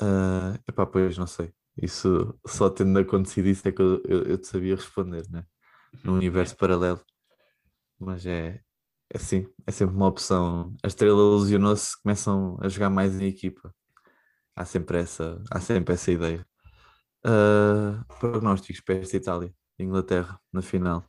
Ah, 0.00 0.58
epá, 0.68 0.86
pois 0.86 1.16
não 1.18 1.26
sei. 1.26 1.52
Isso 1.80 2.38
só 2.46 2.70
tendo 2.70 2.98
acontecido 2.98 3.48
isso 3.48 3.66
é 3.68 3.72
que 3.72 3.82
eu, 3.82 4.02
eu, 4.06 4.22
eu 4.24 4.38
te 4.38 4.46
sabia 4.46 4.76
responder, 4.76 5.24
né? 5.30 5.44
no 6.04 6.14
universo 6.14 6.56
paralelo. 6.56 7.00
Mas 7.98 8.26
é, 8.26 8.60
é 9.12 9.16
assim, 9.16 9.46
é 9.66 9.72
sempre 9.72 9.94
uma 9.96 10.06
opção. 10.08 10.74
A 10.82 10.86
estrela 10.88 11.18
ilusionou-se, 11.18 12.00
começam 12.02 12.58
a 12.60 12.68
jogar 12.68 12.90
mais 12.90 13.20
em 13.20 13.26
equipa. 13.28 13.74
Há 14.54 14.64
sempre 14.64 14.98
essa, 14.98 15.42
há 15.50 15.60
sempre 15.60 15.94
essa 15.94 16.10
ideia. 16.12 16.46
Ah, 17.28 18.04
prognósticos 18.20 18.80
para 18.80 18.94
esta 18.96 19.16
Itália, 19.16 19.52
Inglaterra, 19.78 20.40
na 20.52 20.62
final. 20.62 21.04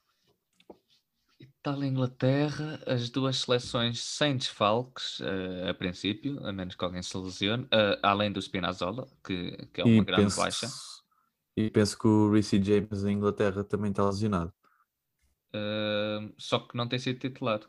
Itália 1.39 1.85
e 1.85 1.89
Inglaterra, 1.89 2.79
as 2.87 3.09
duas 3.11 3.37
seleções 3.37 4.01
sem 4.01 4.35
desfalques, 4.35 5.21
eh, 5.21 5.69
a 5.69 5.73
princípio, 5.75 6.43
a 6.43 6.51
menos 6.51 6.75
que 6.75 6.83
alguém 6.83 7.03
se 7.03 7.15
lesione, 7.15 7.67
eh, 7.71 7.99
além 8.01 8.31
do 8.31 8.41
Spinazzola, 8.41 9.07
que, 9.23 9.51
que 9.67 9.81
é 9.81 9.85
uma 9.85 10.03
grande 10.03 10.23
penso, 10.23 10.37
baixa. 10.37 10.67
e 11.55 11.69
penso 11.69 11.99
que 11.99 12.07
o 12.07 12.31
Reece 12.31 12.63
James 12.63 13.03
em 13.03 13.11
Inglaterra 13.13 13.63
também 13.63 13.91
está 13.91 14.03
lesionado. 14.03 14.51
Só 16.37 16.59
que 16.59 16.75
não 16.75 16.87
tem 16.87 16.97
sido 16.97 17.19
titular. 17.19 17.59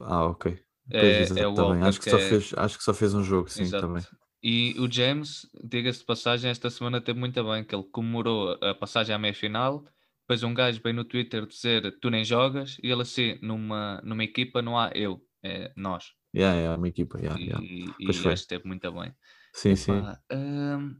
Ah, 0.00 0.24
ok. 0.24 0.58
É- 0.90 1.20
exato, 1.22 1.40
é 1.40 1.46
o 1.46 1.54
tá 1.54 1.86
Acho 1.86 2.00
que, 2.00 2.10
só 2.10 2.16
é- 2.16 2.28
fez, 2.28 2.52
acho 2.56 2.78
que 2.78 2.84
só 2.84 2.94
fez 2.94 3.14
um 3.14 3.22
jogo, 3.22 3.48
sim, 3.48 3.62
Exato. 3.62 3.86
também. 3.86 4.02
E 4.42 4.74
o 4.78 4.90
James, 4.90 5.46
diga-se 5.62 6.00
de 6.00 6.06
passagem, 6.06 6.50
esta 6.50 6.70
semana 6.70 7.00
teve 7.00 7.18
muito 7.18 7.42
bem, 7.44 7.62
que 7.62 7.74
ele 7.74 7.84
comemorou 7.84 8.58
a 8.62 8.74
passagem 8.74 9.14
à 9.14 9.18
meia-final, 9.18 9.84
depois 10.22 10.42
um 10.42 10.54
gajo 10.54 10.80
veio 10.82 10.94
no 10.94 11.04
Twitter 11.04 11.46
dizer 11.46 11.98
tu 12.00 12.08
nem 12.08 12.24
jogas, 12.24 12.78
e 12.82 12.90
ele 12.90 13.02
assim, 13.02 13.38
numa, 13.42 14.00
numa 14.02 14.24
equipa 14.24 14.62
não 14.62 14.78
há 14.78 14.90
eu, 14.94 15.20
é 15.42 15.72
nós. 15.76 16.14
Yeah, 16.34 16.56
yeah, 16.56 16.78
uma 16.78 16.88
equipa, 16.88 17.18
yeah, 17.18 17.38
e 17.38 17.46
yeah. 17.46 17.66
e 17.98 18.04
Pois 18.04 18.20
o 18.20 18.22
gajo 18.22 18.34
esteve 18.34 18.66
muito 18.66 18.90
bem. 18.92 19.14
Sim, 19.52 19.76
sim. 19.76 19.92
Hum, 20.32 20.96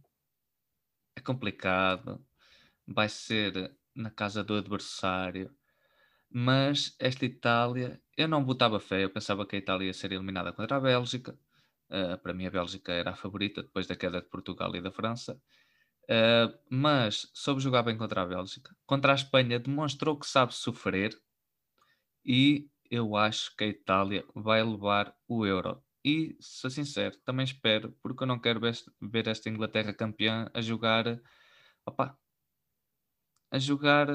é 1.16 1.20
complicado. 1.20 2.20
Vai 2.87 3.09
ser 3.09 3.73
na 3.94 4.11
casa 4.11 4.42
do 4.42 4.54
adversário. 4.54 5.54
Mas 6.28 6.94
esta 6.99 7.25
Itália, 7.25 8.00
eu 8.16 8.28
não 8.28 8.44
botava 8.44 8.80
fé. 8.80 9.04
Eu 9.04 9.11
pensava 9.11 9.47
que 9.47 9.56
a 9.56 9.59
Itália 9.59 9.87
ia 9.87 9.94
ser 9.94 10.12
eliminada 10.12 10.52
contra 10.52 10.76
a 10.76 10.80
Bélgica. 10.80 11.38
Uh, 11.90 12.16
para 12.18 12.32
mim, 12.32 12.47
a 12.47 12.50
Bélgica 12.50 12.92
era 12.92 13.11
a 13.11 13.16
favorita 13.16 13.62
depois 13.62 13.87
da 13.87 13.97
queda 13.97 14.20
de 14.20 14.28
Portugal 14.28 14.75
e 14.76 14.80
da 14.80 14.92
França. 14.92 15.40
Uh, 16.04 16.56
mas 16.68 17.30
soube 17.35 17.61
jogar 17.61 17.82
bem 17.82 17.97
contra 17.97 18.23
a 18.23 18.26
Bélgica. 18.26 18.75
Contra 18.87 19.12
a 19.12 19.14
Espanha, 19.14 19.59
demonstrou 19.59 20.18
que 20.18 20.26
sabe 20.26 20.54
sofrer. 20.54 21.18
E 22.25 22.68
eu 22.90 23.16
acho 23.16 23.54
que 23.56 23.64
a 23.64 23.68
Itália 23.68 24.25
vai 24.35 24.62
levar 24.62 25.14
o 25.26 25.44
Euro. 25.44 25.82
E, 26.04 26.37
sou 26.40 26.70
sincero, 26.70 27.16
também 27.25 27.44
espero, 27.44 27.94
porque 28.02 28.23
eu 28.23 28.26
não 28.26 28.38
quero 28.38 28.61
ver, 28.61 29.28
esta 29.28 29.50
Inglaterra 29.50 29.92
campeã 29.92 30.50
a 30.54 30.61
jogar. 30.61 31.20
Opa, 31.85 32.16
a 33.50 33.59
jogar 33.59 34.09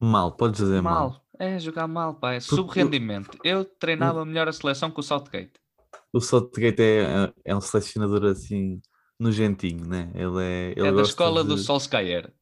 Mal, 0.00 0.32
podes 0.32 0.60
dizer 0.60 0.80
mal. 0.80 1.10
mal. 1.10 1.24
É, 1.38 1.58
jogar 1.58 1.88
mal, 1.88 2.14
pá. 2.14 2.34
É 2.34 2.38
Porque 2.38 2.54
sub-rendimento. 2.54 3.36
Eu 3.42 3.64
treinava 3.64 4.24
melhor 4.24 4.48
a 4.48 4.52
seleção 4.52 4.90
que 4.90 5.00
o 5.00 5.02
Southgate. 5.02 5.60
O 6.12 6.20
Southgate 6.20 6.80
é, 6.82 7.32
é 7.44 7.56
um 7.56 7.60
selecionador 7.60 8.24
assim 8.24 8.80
nojentinho, 9.18 9.86
né? 9.86 10.10
Ele 10.14 10.42
é. 10.42 10.72
Ele 10.76 10.88
é 10.88 10.92
da 10.92 11.02
escola 11.02 11.44
do 11.44 11.56
de- 11.56 11.62
Solskjaer. 11.62 12.32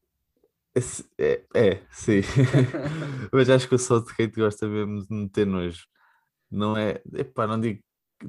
Esse- 0.75 1.08
É, 1.18 1.42
é, 1.54 1.82
sim. 1.90 2.20
Mas 3.32 3.49
acho 3.50 3.68
que 3.68 3.75
o 3.75 3.78
Southgate 3.78 4.37
gosta 4.38 4.68
mesmo 4.68 5.06
de 5.06 5.14
meter 5.14 5.46
nojo. 5.46 5.85
Não 6.50 6.76
é. 6.76 7.02
Epá, 7.14 7.46
não 7.46 7.61
digo. 7.61 7.82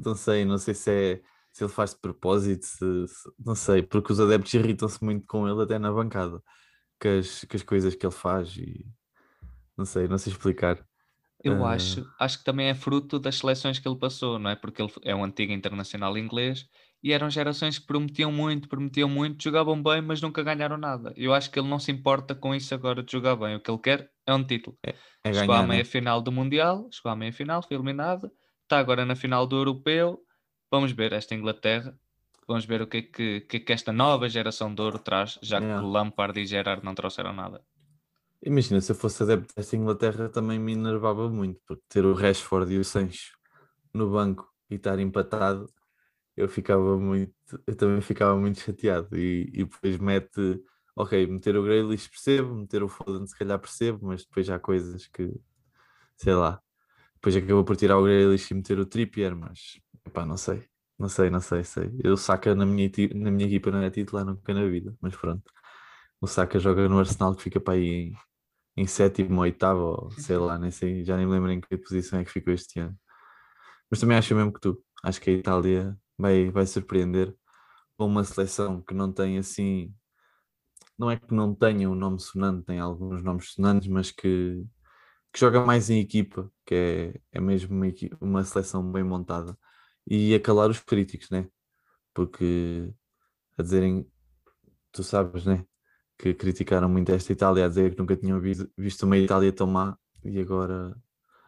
Não 0.06 0.16
sei, 0.16 0.46
não 0.46 0.58
sei 0.58 0.74
se 0.74 0.92
é. 0.92 1.22
Se 1.52 1.64
ele 1.64 1.72
faz 1.74 1.92
de 1.94 2.00
propósito, 2.00 2.66
se- 2.66 3.08
se- 3.08 3.30
não 3.44 3.56
sei, 3.56 3.82
porque 3.82 4.12
os 4.14 4.20
adeptos 4.20 4.54
irritam-se 4.54 5.04
muito 5.04 5.26
com 5.26 5.48
ele 5.48 5.62
até 5.64 5.80
na 5.80 5.92
bancada, 5.92 6.40
com 7.02 7.10
as, 7.20 7.44
com 7.46 7.58
as 7.58 7.64
coisas 7.64 7.96
que 7.96 8.06
ele 8.06 8.14
faz 8.14 8.56
e 8.58 8.86
não 9.78 9.86
sei, 9.86 10.08
não 10.08 10.18
sei 10.20 10.34
explicar. 10.34 10.86
Eu 11.44 11.64
Ah. 11.66 11.74
acho, 11.74 12.06
acho 12.20 12.40
que 12.40 12.44
também 12.44 12.68
é 12.68 12.74
fruto 12.76 13.20
das 13.20 13.36
seleções 13.38 13.80
que 13.80 13.88
ele 13.88 13.98
passou, 13.98 14.40
não 14.40 14.50
é? 14.50 14.56
Porque 14.56 14.82
ele 14.82 14.92
é 15.04 15.16
um 15.16 15.24
antigo 15.24 15.54
internacional 15.54 16.18
inglês 16.18 16.66
e 17.04 17.14
eram 17.14 17.30
gerações 17.30 17.78
que 17.78 17.86
prometiam 17.86 18.32
muito, 18.32 18.68
prometiam 18.68 19.08
muito, 19.08 19.44
jogavam 19.44 19.82
bem, 19.82 20.02
mas 20.02 20.20
nunca 20.22 20.42
ganharam 20.44 20.78
nada. 20.78 21.14
Eu 21.16 21.34
acho 21.34 21.52
que 21.52 21.60
ele 21.60 21.68
não 21.70 21.80
se 21.80 21.92
importa 21.92 22.34
com 22.36 22.56
isso 22.56 22.74
agora 22.74 23.04
de 23.04 23.12
jogar 23.12 23.36
bem. 23.36 23.56
O 23.56 23.60
que 23.62 23.70
ele 23.70 23.80
quer 23.80 24.12
é 24.26 24.34
um 24.34 24.44
título. 24.44 24.78
É 25.24 25.32
chegou 25.34 25.56
à 25.56 25.62
ganhar, 25.62 25.68
né? 25.68 25.68
meia 25.68 25.86
final 25.86 26.22
do 26.22 26.32
Mundial, 26.32 26.88
chegou 26.92 27.12
à 27.12 27.16
meia 27.16 27.32
final, 27.34 27.62
foi 27.62 27.76
eliminado, 27.78 28.32
está 28.64 28.80
agora 28.80 29.06
na 29.06 29.16
final 29.16 29.46
do 29.46 29.56
Europeu. 29.58 30.20
Vamos 30.72 30.92
ver 30.92 31.14
esta 31.14 31.36
Inglaterra. 31.36 31.98
Vamos 32.48 32.66
ver 32.66 32.82
o 32.82 32.88
que 32.88 32.98
é 32.98 33.02
que, 33.04 33.42
que, 33.42 33.58
é 33.58 33.60
que 33.60 33.74
esta 33.74 33.92
nova 33.92 34.28
geração 34.30 34.74
de 34.74 34.82
ouro 34.82 35.00
traz, 35.00 35.38
já 35.44 35.60
Yeah. 35.60 35.82
que 35.82 35.86
Lampard 35.86 36.40
e 36.40 36.46
Gerrard 36.46 36.84
não 36.84 36.96
trouxeram 36.96 37.34
nada. 37.34 37.64
Imagina, 38.44 38.80
se 38.82 38.92
eu 38.92 38.96
fosse 38.96 39.24
adepto 39.24 39.54
desta 39.56 39.76
Inglaterra 39.76 40.30
também 40.30 40.60
me 40.60 40.74
enervava 40.74 41.30
muito, 41.30 41.60
porque 41.66 41.84
ter 41.90 42.06
o 42.06 42.14
Rashford 42.14 42.72
e 42.74 42.78
o 42.80 42.86
Sancho 42.86 43.36
no 43.94 44.12
banco 44.12 44.48
e 44.70 44.76
estar 44.76 45.00
empatado, 45.00 45.72
eu 46.38 46.50
ficava 46.50 46.98
muito, 47.00 47.34
eu 47.68 47.76
também 47.76 48.02
ficava 48.02 48.38
muito 48.38 48.60
chateado. 48.62 49.18
E, 49.18 49.44
e 49.54 49.66
depois 49.66 49.98
mete, 50.00 50.64
ok, 50.96 51.28
meter 51.28 51.58
o 51.58 51.64
Grealish 51.64 52.10
percebo, 52.10 52.56
meter 52.56 52.84
o 52.84 52.90
Foden 52.90 53.28
se 53.28 53.38
calhar 53.38 53.60
percebo, 53.60 54.08
mas 54.08 54.26
depois 54.26 54.50
há 54.50 54.60
coisas 54.60 55.08
que, 55.08 55.34
sei 56.18 56.34
lá, 56.34 56.62
depois 57.16 57.36
acabou 57.38 57.64
por 57.66 57.76
tirar 57.78 57.98
o 58.00 58.04
Grealish 58.04 58.52
e 58.54 58.56
meter 58.56 58.80
o 58.80 58.86
Trippier, 58.86 59.36
mas 59.36 59.80
epá, 60.06 60.26
não 60.26 60.38
sei, 60.38 60.64
não 61.00 61.10
sei, 61.10 61.30
não 61.30 61.40
sei, 61.42 61.64
sei. 61.64 61.92
Eu 62.04 62.18
Saka 62.18 62.56
na 62.56 62.66
minha, 62.66 62.90
na 63.16 63.32
minha 63.32 63.48
equipa 63.48 63.72
não 63.72 63.82
é 63.82 63.90
titular 63.92 64.26
nunca 64.26 64.54
na 64.54 64.66
vida, 64.68 64.96
mas 65.02 65.16
pronto. 65.16 65.44
O 66.22 66.28
Saka 66.28 66.60
joga 66.60 66.88
no 66.90 67.00
Arsenal 67.00 67.36
que 67.36 67.44
fica 67.44 67.60
para 67.60 67.76
aí 67.76 67.86
em, 67.88 68.14
em 68.78 68.88
sétimo, 68.88 69.42
oitavo, 69.42 70.10
sei 70.20 70.38
lá, 70.38 70.58
nem 70.60 70.72
sei, 70.72 71.04
já 71.06 71.18
nem 71.18 71.26
me 71.28 71.34
lembro 71.34 71.52
em 71.52 71.62
que 71.62 71.78
posição 71.78 72.20
é 72.20 72.26
que 72.26 72.32
ficou 72.32 72.54
este 72.54 72.80
ano. 72.80 72.98
Mas 73.92 74.00
também 74.00 74.18
acho 74.18 74.36
mesmo 74.36 74.54
que 74.54 74.60
tu, 74.62 74.84
acho 75.04 75.22
que 75.22 75.30
a 75.32 75.34
Itália 75.34 75.98
vai, 76.18 76.52
vai 76.52 76.66
surpreender 76.68 77.36
com 77.98 78.06
uma 78.08 78.24
seleção 78.26 78.82
que 78.84 78.94
não 78.96 79.12
tem 79.14 79.38
assim, 79.40 79.94
não 80.98 81.10
é 81.12 81.18
que 81.20 81.34
não 81.34 81.54
tenha 81.56 81.90
um 81.90 81.96
nome 81.96 82.20
sonante, 82.20 82.66
tem 82.66 82.80
alguns 82.80 83.24
nomes 83.24 83.52
sonantes, 83.54 83.88
mas 83.88 84.12
que, 84.12 84.64
que 85.34 85.40
joga 85.40 85.66
mais 85.66 85.90
em 85.90 86.00
equipa, 86.02 86.52
que 86.66 86.76
é, 86.76 87.22
é 87.34 87.42
mesmo 87.42 87.76
uma, 87.76 87.88
equi- 87.88 88.12
uma 88.22 88.44
seleção 88.46 88.90
bem 88.92 89.04
montada 89.04 89.58
e 90.08 90.36
a 90.36 90.40
calar 90.42 90.70
os 90.70 90.80
críticos, 90.82 91.30
né? 91.32 91.50
Porque 92.14 92.94
a 93.58 93.64
dizerem, 93.64 94.08
tu 94.92 95.04
sabes, 95.04 95.46
né? 95.46 95.66
Que 96.18 96.34
criticaram 96.34 96.90
muito 96.90 97.12
esta 97.12 97.32
Itália, 97.32 97.66
a 97.66 97.68
dizer 97.68 97.92
que 97.94 98.00
nunca 98.00 98.16
tinham 98.16 98.40
visto, 98.40 99.04
uma 99.04 99.18
Itália 99.18 99.52
tão 99.54 99.68
má 99.68 99.98
e 100.24 100.40
agora. 100.40 100.96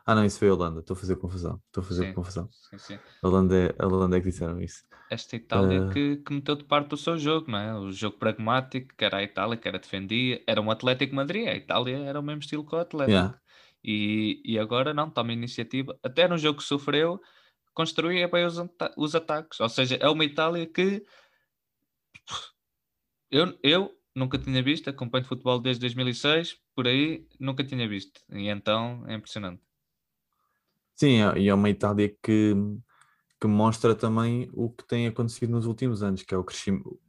Ah, 0.06 0.16
não, 0.16 0.26
isso 0.26 0.40
foi 0.40 0.50
a 0.50 0.54
Holanda, 0.54 0.80
estou 0.80 0.96
a 0.96 1.00
fazer 1.00 1.16
confusão, 1.18 1.62
estou 1.68 1.84
a 1.84 1.86
fazer 1.86 2.08
Sim. 2.08 2.14
confusão. 2.14 2.50
Sim, 2.52 2.78
sim. 2.80 3.00
A 3.22 3.28
Holanda 3.28 3.56
é, 3.56 3.76
a 3.78 3.86
Holanda 3.86 4.18
é 4.18 4.20
que 4.20 4.30
disseram 4.30 4.60
isso. 4.62 4.84
esta 5.10 5.36
Itália 5.36 5.86
Ah. 5.88 5.94
que, 5.94 6.18
que 6.18 6.34
meteu 6.34 6.56
de 6.56 6.64
parte 6.64 6.94
o 6.94 6.98
seu 6.98 7.18
jogo, 7.18 7.50
não 7.52 7.58
é? 7.60 7.76
O 7.80 7.92
jogo 7.92 8.18
pragmático, 8.18 8.94
que 8.96 9.06
era 9.06 9.18
a 9.18 9.24
Itália, 9.24 9.58
que 9.58 9.68
era 9.68 9.78
defendia, 9.80 10.42
era 10.48 10.62
um 10.62 10.70
Atlético 10.72 11.16
Madrid, 11.16 11.48
a 11.48 11.56
Itália 11.56 11.98
era 11.98 12.20
o 12.20 12.24
mesmo 12.24 12.42
estilo 12.42 12.66
que 12.66 12.76
o 12.76 12.80
Atlético. 12.80 13.12
Yeah. 13.12 13.40
E, 13.84 14.42
e 14.46 14.60
agora 14.60 14.94
não, 14.94 15.10
toma 15.10 15.32
iniciativa, 15.34 15.98
até 16.04 16.28
no 16.28 16.38
jogo 16.38 16.60
que 16.60 16.66
sofreu, 16.66 17.20
construía 17.74 18.28
bem 18.28 18.46
os, 18.46 18.58
os 18.98 19.16
ataques. 19.16 19.60
Ou 19.60 19.70
seja, 19.70 19.96
é 19.96 20.08
uma 20.10 20.26
Itália 20.26 20.66
que 20.68 21.04
eu, 23.32 23.58
eu 23.64 23.92
nunca 24.20 24.38
tinha 24.38 24.62
visto, 24.62 24.90
acompanho 24.90 25.26
futebol 25.26 25.60
desde 25.60 25.82
2006, 25.82 26.58
por 26.76 26.88
aí 26.88 27.28
nunca 27.40 27.64
tinha 27.64 27.88
visto. 27.88 28.22
E 28.32 28.48
então 28.50 29.06
é 29.08 29.16
impressionante. 29.16 29.64
Sim, 30.96 31.22
é- 31.22 31.40
e 31.40 31.48
é 31.48 31.54
uma 31.54 31.70
Itália 31.70 32.10
que, 32.22 32.54
que 33.40 33.48
mostra 33.48 33.96
também 33.96 34.50
o 34.54 34.70
que 34.70 34.86
tem 34.86 35.08
acontecido 35.08 35.52
nos 35.52 35.66
últimos 35.66 36.04
anos, 36.04 36.24
que 36.24 36.34
é 36.36 36.38
o 36.38 36.44
crescimento, 36.44 37.00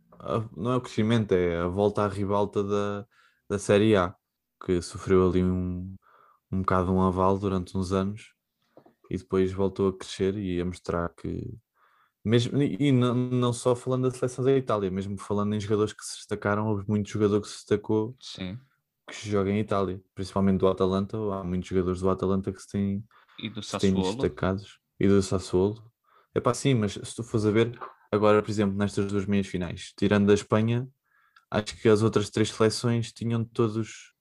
não 0.57 0.73
é 0.73 0.77
o 0.77 0.81
crescimento, 0.81 1.33
é 1.33 1.59
a 1.61 1.69
volta 1.69 2.05
à 2.05 2.09
ribalta 2.09 2.63
da, 2.63 3.07
da 3.49 3.59
Série 3.59 3.97
A, 3.97 4.15
que 4.65 4.81
sofreu 4.83 5.29
ali 5.29 5.43
um, 5.43 5.97
um 6.53 6.61
bocado 6.61 6.93
um 6.93 7.03
aval 7.03 7.39
durante 7.39 7.77
uns 7.77 7.93
anos 7.93 8.33
e 9.11 9.17
depois 9.19 9.53
voltou 9.53 9.89
a 9.89 9.99
crescer 9.99 10.37
e 10.39 10.61
a 10.61 10.65
mostrar 10.65 11.09
que 11.15 11.59
mesmo, 12.25 12.61
e 12.63 12.93
não, 12.93 13.15
não 13.15 13.53
só 13.53 13.75
falando 13.75 14.09
da 14.09 14.17
seleção 14.17 14.45
da 14.45 14.57
Itália, 14.57 14.91
mesmo 14.91 15.19
falando 15.19 15.55
em 15.55 15.61
jogadores 15.61 15.93
que 15.93 16.05
se 16.05 16.17
destacaram, 16.17 16.69
houve 16.69 16.85
muito 16.89 17.09
jogador 17.09 17.41
que 17.41 17.49
se 17.49 17.57
destacou 17.57 18.15
Sim. 18.21 18.59
que 19.09 19.29
joga 19.29 19.51
em 19.51 19.59
Itália, 19.59 20.01
principalmente 20.15 20.59
do 20.59 20.69
Atalanta, 20.69 21.17
há 21.17 21.43
muitos 21.43 21.69
jogadores 21.69 22.01
do 22.01 22.11
Atalanta 22.11 22.53
que 22.53 22.61
se 22.61 22.69
têm 22.69 23.05
E 23.39 23.49
do 23.49 23.63
se 23.63 23.79
têm 23.79 23.95
destacados 23.95 24.79
e 24.99 25.09
do 25.09 25.23
Sassuolo. 25.23 25.83
É 26.35 26.41
pá, 26.41 26.55
sim, 26.55 26.75
mas 26.75 26.93
se 26.93 27.17
tu 27.17 27.25
fores 27.25 27.47
a 27.47 27.51
ver, 27.51 27.77
agora, 28.13 28.43
por 28.43 28.51
exemplo, 28.51 28.77
nestas 28.77 29.11
duas 29.11 29.27
meias 29.27 29.47
finais, 29.47 29.93
tirando 29.97 30.27
da 30.27 30.35
Espanha, 30.35 30.89
acho 31.51 31.77
que 31.81 31.89
as 31.89 32.03
outras 32.03 32.31
três 32.31 32.51
seleções 32.51 33.13
tinham 33.13 33.45
todos 33.45 34.15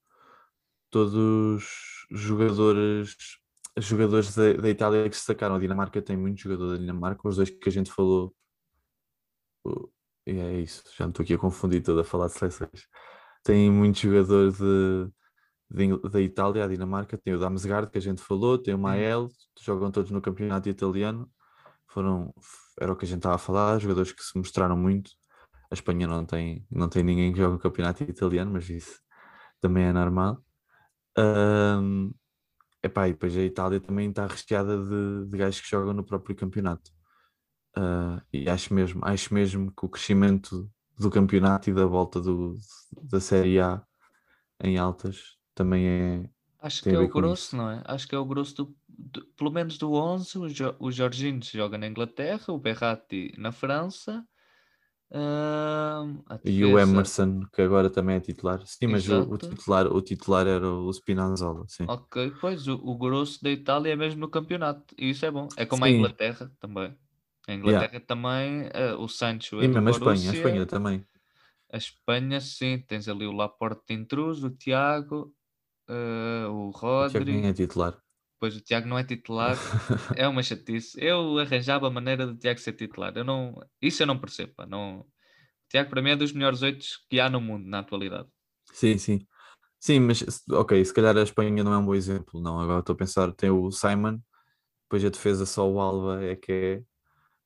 todos 0.90 1.64
jogadores 2.12 3.16
jogadores 3.82 4.36
da, 4.36 4.54
da 4.54 4.70
Itália 4.70 5.10
que 5.10 5.16
se 5.16 5.22
destacaram. 5.22 5.56
A 5.56 5.60
Dinamarca 5.60 6.02
tem 6.02 6.18
muito 6.18 6.40
jogador 6.42 6.72
da 6.74 6.78
Dinamarca, 6.78 7.28
os 7.28 7.36
dois 7.38 7.50
que 7.50 7.70
a 7.70 7.72
gente 7.72 7.92
falou. 7.92 8.36
o- 9.64 9.90
E 10.28 10.32
é 10.40 10.62
isso, 10.62 10.84
já 10.96 11.06
me 11.06 11.12
estou 11.12 11.24
aqui 11.24 11.34
a 11.34 11.38
confundir 11.40 11.82
toda 11.84 12.02
a 12.02 12.04
falar 12.04 12.28
de 12.28 12.34
seleções. 12.34 12.88
Tem 13.44 13.72
muito 13.72 14.00
jogador 14.00 14.52
de, 14.52 15.12
de 15.72 16.10
da 16.10 16.22
Itália, 16.22 16.64
a 16.66 16.68
Dinamarca, 16.68 17.18
tem 17.18 17.34
o 17.34 17.40
Damsgaard 17.40 17.90
que 17.92 17.98
a 17.98 18.02
gente 18.02 18.22
falou, 18.22 18.58
tem 18.58 18.74
o 18.74 18.78
Mael, 18.80 19.30
jogam 19.62 19.92
todos 19.92 20.12
no 20.12 20.22
campeonato 20.22 20.70
italiano. 20.70 21.30
Foram, 21.88 22.34
era 22.80 22.94
o 22.94 22.96
que 22.98 23.06
a 23.06 23.08
gente 23.08 23.20
estava 23.20 23.36
a 23.36 23.40
falar, 23.40 23.80
jogadores 23.80 24.12
que 24.14 24.24
se 24.24 24.38
mostraram 24.38 24.78
muito. 24.78 25.12
A 25.72 25.76
Espanha 25.76 26.08
não 26.08 26.26
tem, 26.26 26.66
não 26.72 26.90
tem 26.90 27.04
ninguém 27.04 27.34
que 27.34 27.40
joga 27.40 27.54
no 27.56 27.60
campeonato 27.60 28.04
italiano, 28.04 28.52
mas 28.54 28.70
isso 28.70 29.00
também 29.62 29.86
é 29.86 29.94
normal. 29.94 30.44
Ahm, 31.18 32.12
epá, 32.84 33.08
e 33.08 33.14
depois 33.14 33.36
a 33.38 33.42
Itália 33.42 33.80
também 33.80 34.10
está 34.10 34.28
recheada 34.28 34.78
de, 34.84 35.28
de 35.30 35.38
gajos 35.38 35.62
que 35.62 35.70
jogam 35.70 35.94
no 35.94 36.04
próprio 36.06 36.36
campeonato. 36.36 36.92
Ah, 37.76 38.22
e 38.34 38.50
acho 38.50 38.74
mesmo, 38.74 39.02
acho 39.06 39.34
mesmo 39.34 39.72
que 39.74 39.86
o 39.86 39.90
crescimento 39.90 40.70
do 41.00 41.10
campeonato 41.10 41.70
e 41.70 41.74
da 41.74 41.86
volta 41.86 42.20
do, 42.22 42.58
da 43.04 43.20
Série 43.20 43.60
A 43.60 43.82
em 44.64 44.78
altas 44.78 45.38
também 45.56 45.88
é. 45.88 46.30
Acho 46.62 46.86
que 46.86 46.94
é 46.96 47.00
o 47.00 47.08
grosso, 47.08 47.56
não 47.56 47.70
é? 47.72 47.82
Acho 47.86 48.08
que 48.08 48.16
é 48.16 48.18
o 48.18 48.26
grosso 48.26 48.54
do, 48.56 48.78
do- 48.88 49.26
pelo 49.38 49.52
menos 49.52 49.78
do 49.78 49.94
11. 49.94 50.38
O, 50.38 50.50
jo, 50.50 50.76
o 50.80 50.92
Jorginho 50.92 51.42
joga 51.44 51.78
na 51.78 51.88
Inglaterra, 51.88 52.52
o 52.54 52.60
Berratti 52.60 53.32
na 53.38 53.52
França. 53.52 54.26
A 55.12 56.40
E 56.44 56.66
o 56.66 56.78
Emerson, 56.78 57.32
que 57.54 57.62
agora 57.62 57.90
também 57.90 58.16
é 58.18 58.20
titular. 58.20 58.62
Sim, 58.66 58.88
mas 58.88 59.08
o, 59.10 59.22
o 59.34 59.38
titular, 59.38 59.88
o 59.88 60.02
titular 60.02 60.46
era 60.48 60.68
o 60.70 60.92
Spinazzola, 60.92 61.66
sim. 61.68 61.88
Ok, 61.88 62.16
pois 62.40 62.68
o, 62.68 62.76
o 62.76 62.98
grosso 62.98 63.42
da 63.44 63.50
Itália 63.50 63.94
é 63.94 63.96
mesmo 63.96 64.20
no 64.22 64.30
campeonato. 64.30 64.94
E 64.98 65.10
isso 65.10 65.26
é 65.26 65.32
bom. 65.32 65.54
É 65.58 65.66
como 65.66 65.86
a 65.86 65.90
Sim. 65.90 65.90
Inglaterra 65.90 66.52
também. 66.60 66.96
A 67.48 67.54
Inglaterra 67.54 68.00
também, 68.00 68.70
eh, 68.74 68.94
o 68.96 69.08
Sancho 69.08 69.60
é 69.62 69.68
E 69.68 69.68
do 69.68 69.80
mesmo 69.80 69.88
a 69.88 69.92
Espanha, 69.96 70.32
a. 70.32 70.34
Espanha 70.38 70.66
também. 70.66 70.98
A 71.72 71.78
Espanha, 71.78 72.40
sim, 72.42 72.80
tens 72.88 73.08
ali 73.08 73.26
o 73.26 73.32
Laporte 73.32 73.94
intruso, 73.94 74.48
o 74.48 74.56
Tiago, 74.56 75.36
eh, 75.90 76.48
o 76.50 76.72
O 77.00 77.04
Tiago 77.04 77.28
Rodri. 77.28 77.34
nem 77.34 77.48
é 77.48 77.54
titular. 77.54 78.00
Pois 78.40 78.56
o 78.56 78.62
Tiago 78.62 78.88
não 78.88 78.98
é 78.98 79.04
titular, 79.04 79.56
é 80.18 80.28
uma 80.28 80.42
chatice. 80.42 80.98
Eu 81.00 81.38
arranjava 81.40 81.88
a 81.88 81.92
maneira 81.92 82.26
do 82.26 82.38
Tiago 82.38 82.60
ser 82.60 82.74
titular. 82.74 83.16
Eu 83.16 83.26
não, 83.26 83.56
isso 83.82 84.02
eu 84.02 84.08
não 84.08 84.20
percebo. 84.20 84.54
pá, 84.56 84.66
Não... 84.66 85.00
O 85.00 85.06
Tiago 85.70 85.90
para 85.90 86.02
mim 86.02 86.12
é 86.12 86.16
dos 86.16 86.32
melhores 86.32 86.62
oito 86.62 86.86
que 87.10 87.20
há 87.20 87.30
no 87.30 87.40
mundo 87.40 87.68
na 87.68 87.80
atualidade. 87.80 88.28
Sim, 88.74 88.98
sim. 88.98 89.20
Sim, 89.80 90.02
mas 90.02 90.24
ok, 90.52 90.84
se 90.84 90.94
calhar 90.94 91.16
a 91.16 91.22
Espanha 91.24 91.64
não 91.64 91.74
é 91.74 91.78
um 91.78 91.86
bom 91.86 91.96
exemplo, 91.96 92.42
não. 92.42 92.60
Agora 92.60 92.80
estou 92.80 92.94
a 92.94 92.98
pensar, 92.98 93.32
tem 93.34 93.50
o 93.50 93.72
Simon, 93.72 94.20
depois 94.84 95.06
a 95.06 95.10
defesa 95.10 95.46
só 95.46 95.70
o 95.70 95.80
Alba 95.80 96.24
é 96.24 96.36
que 96.36 96.52
é, 96.52 96.84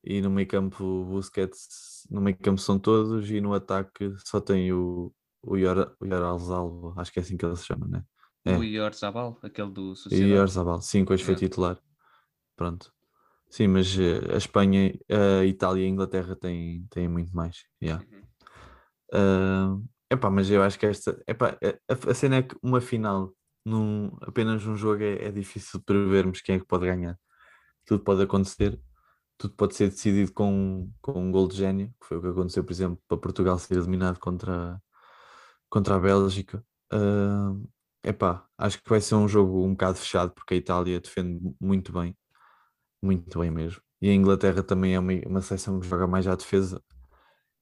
e 0.04 0.22
no 0.22 0.30
meio 0.30 0.48
campo 0.48 0.84
o 0.84 1.06
Busquets, 1.06 2.08
no 2.10 2.22
meio 2.22 2.38
campo 2.38 2.60
são 2.60 2.80
todos, 2.80 3.30
e 3.30 3.40
no 3.40 3.54
ataque 3.54 4.14
só 4.26 4.42
tem 4.42 4.72
o, 4.74 5.14
o, 5.42 5.58
Yor, 5.58 5.96
o 6.00 6.06
Yorzabal, 6.06 6.94
acho 6.98 7.12
que 7.12 7.20
é 7.20 7.22
assim 7.22 7.38
que 7.38 7.46
ele 7.46 7.56
se 7.56 7.66
chama, 7.66 7.88
né? 7.88 8.04
É. 8.46 8.58
O 8.58 8.64
Ior 8.64 8.94
Zabal, 8.94 9.40
aquele 9.42 9.72
do 9.72 9.96
Sociedade. 9.96 10.32
Yorzabal, 10.32 10.82
sim, 10.82 11.06
que 11.06 11.14
hoje 11.14 11.24
foi 11.24 11.34
Yeah. 11.34 11.48
titular. 11.48 11.80
Pronto. 12.56 12.94
Sim, 13.50 13.68
mas 13.68 13.96
uh, 13.96 14.34
a 14.34 14.38
Espanha, 14.38 14.94
a 15.40 15.46
Itália 15.46 15.84
e 15.84 15.86
a 15.86 15.90
Inglaterra 15.90 16.36
têm, 16.36 16.86
têm 16.90 17.08
muito 17.08 17.36
mais. 17.36 17.66
Yeah. 17.82 18.04
Uhum. 18.12 18.24
Uh, 19.14 19.88
epá, 20.12 20.30
mas 20.30 20.50
eu 20.50 20.62
acho 20.64 20.78
que 20.78 20.86
esta. 20.88 21.22
Epá, 21.28 21.58
a, 21.88 22.12
a 22.12 22.14
cena 22.14 22.38
é 22.38 22.42
que 22.42 22.56
uma 22.62 22.82
final, 22.82 23.34
num, 23.66 24.12
apenas 24.22 24.66
um 24.66 24.76
jogo, 24.76 25.04
é, 25.04 25.28
é 25.28 25.32
difícil 25.32 25.80
de 25.80 25.86
prevermos 25.86 26.42
quem 26.42 26.56
é 26.56 26.60
que 26.60 26.66
pode 26.66 26.86
ganhar. 26.86 27.18
Tudo 27.86 28.04
pode 28.04 28.24
acontecer, 28.24 28.80
tudo 29.38 29.54
pode 29.56 29.76
ser 29.76 29.90
decidido 29.90 30.34
com, 30.34 30.90
com 31.02 31.14
um 31.22 31.32
gol 31.32 31.48
de 31.48 31.58
gênio, 31.58 31.94
que 32.02 32.08
foi 32.08 32.18
o 32.18 32.22
que 32.22 32.28
aconteceu, 32.28 32.64
por 32.64 32.72
exemplo, 32.74 33.00
para 33.08 33.18
Portugal 33.18 33.58
ser 33.60 33.78
eliminado 33.78 34.20
contra, 34.20 34.82
contra 35.70 35.96
a 35.96 36.00
Bélgica. 36.00 36.66
Uh, 36.92 37.70
epá, 38.04 38.46
acho 38.58 38.82
que 38.82 38.90
vai 38.90 39.02
ser 39.02 39.16
um 39.16 39.28
jogo 39.28 39.64
um 39.64 39.72
bocado 39.72 39.98
fechado, 39.98 40.32
porque 40.32 40.54
a 40.54 40.58
Itália 40.58 41.00
defende 41.00 41.40
muito 41.60 41.94
bem, 41.94 42.16
muito 43.02 43.40
bem 43.40 43.52
mesmo. 43.52 43.82
E 44.02 44.10
a 44.10 44.14
Inglaterra 44.14 44.62
também 44.62 44.96
é 44.96 45.00
uma, 45.00 45.14
uma 45.26 45.42
seleção 45.42 45.80
que 45.80 45.88
joga 45.88 46.06
mais 46.08 46.28
à 46.28 46.36
defesa. 46.36 46.84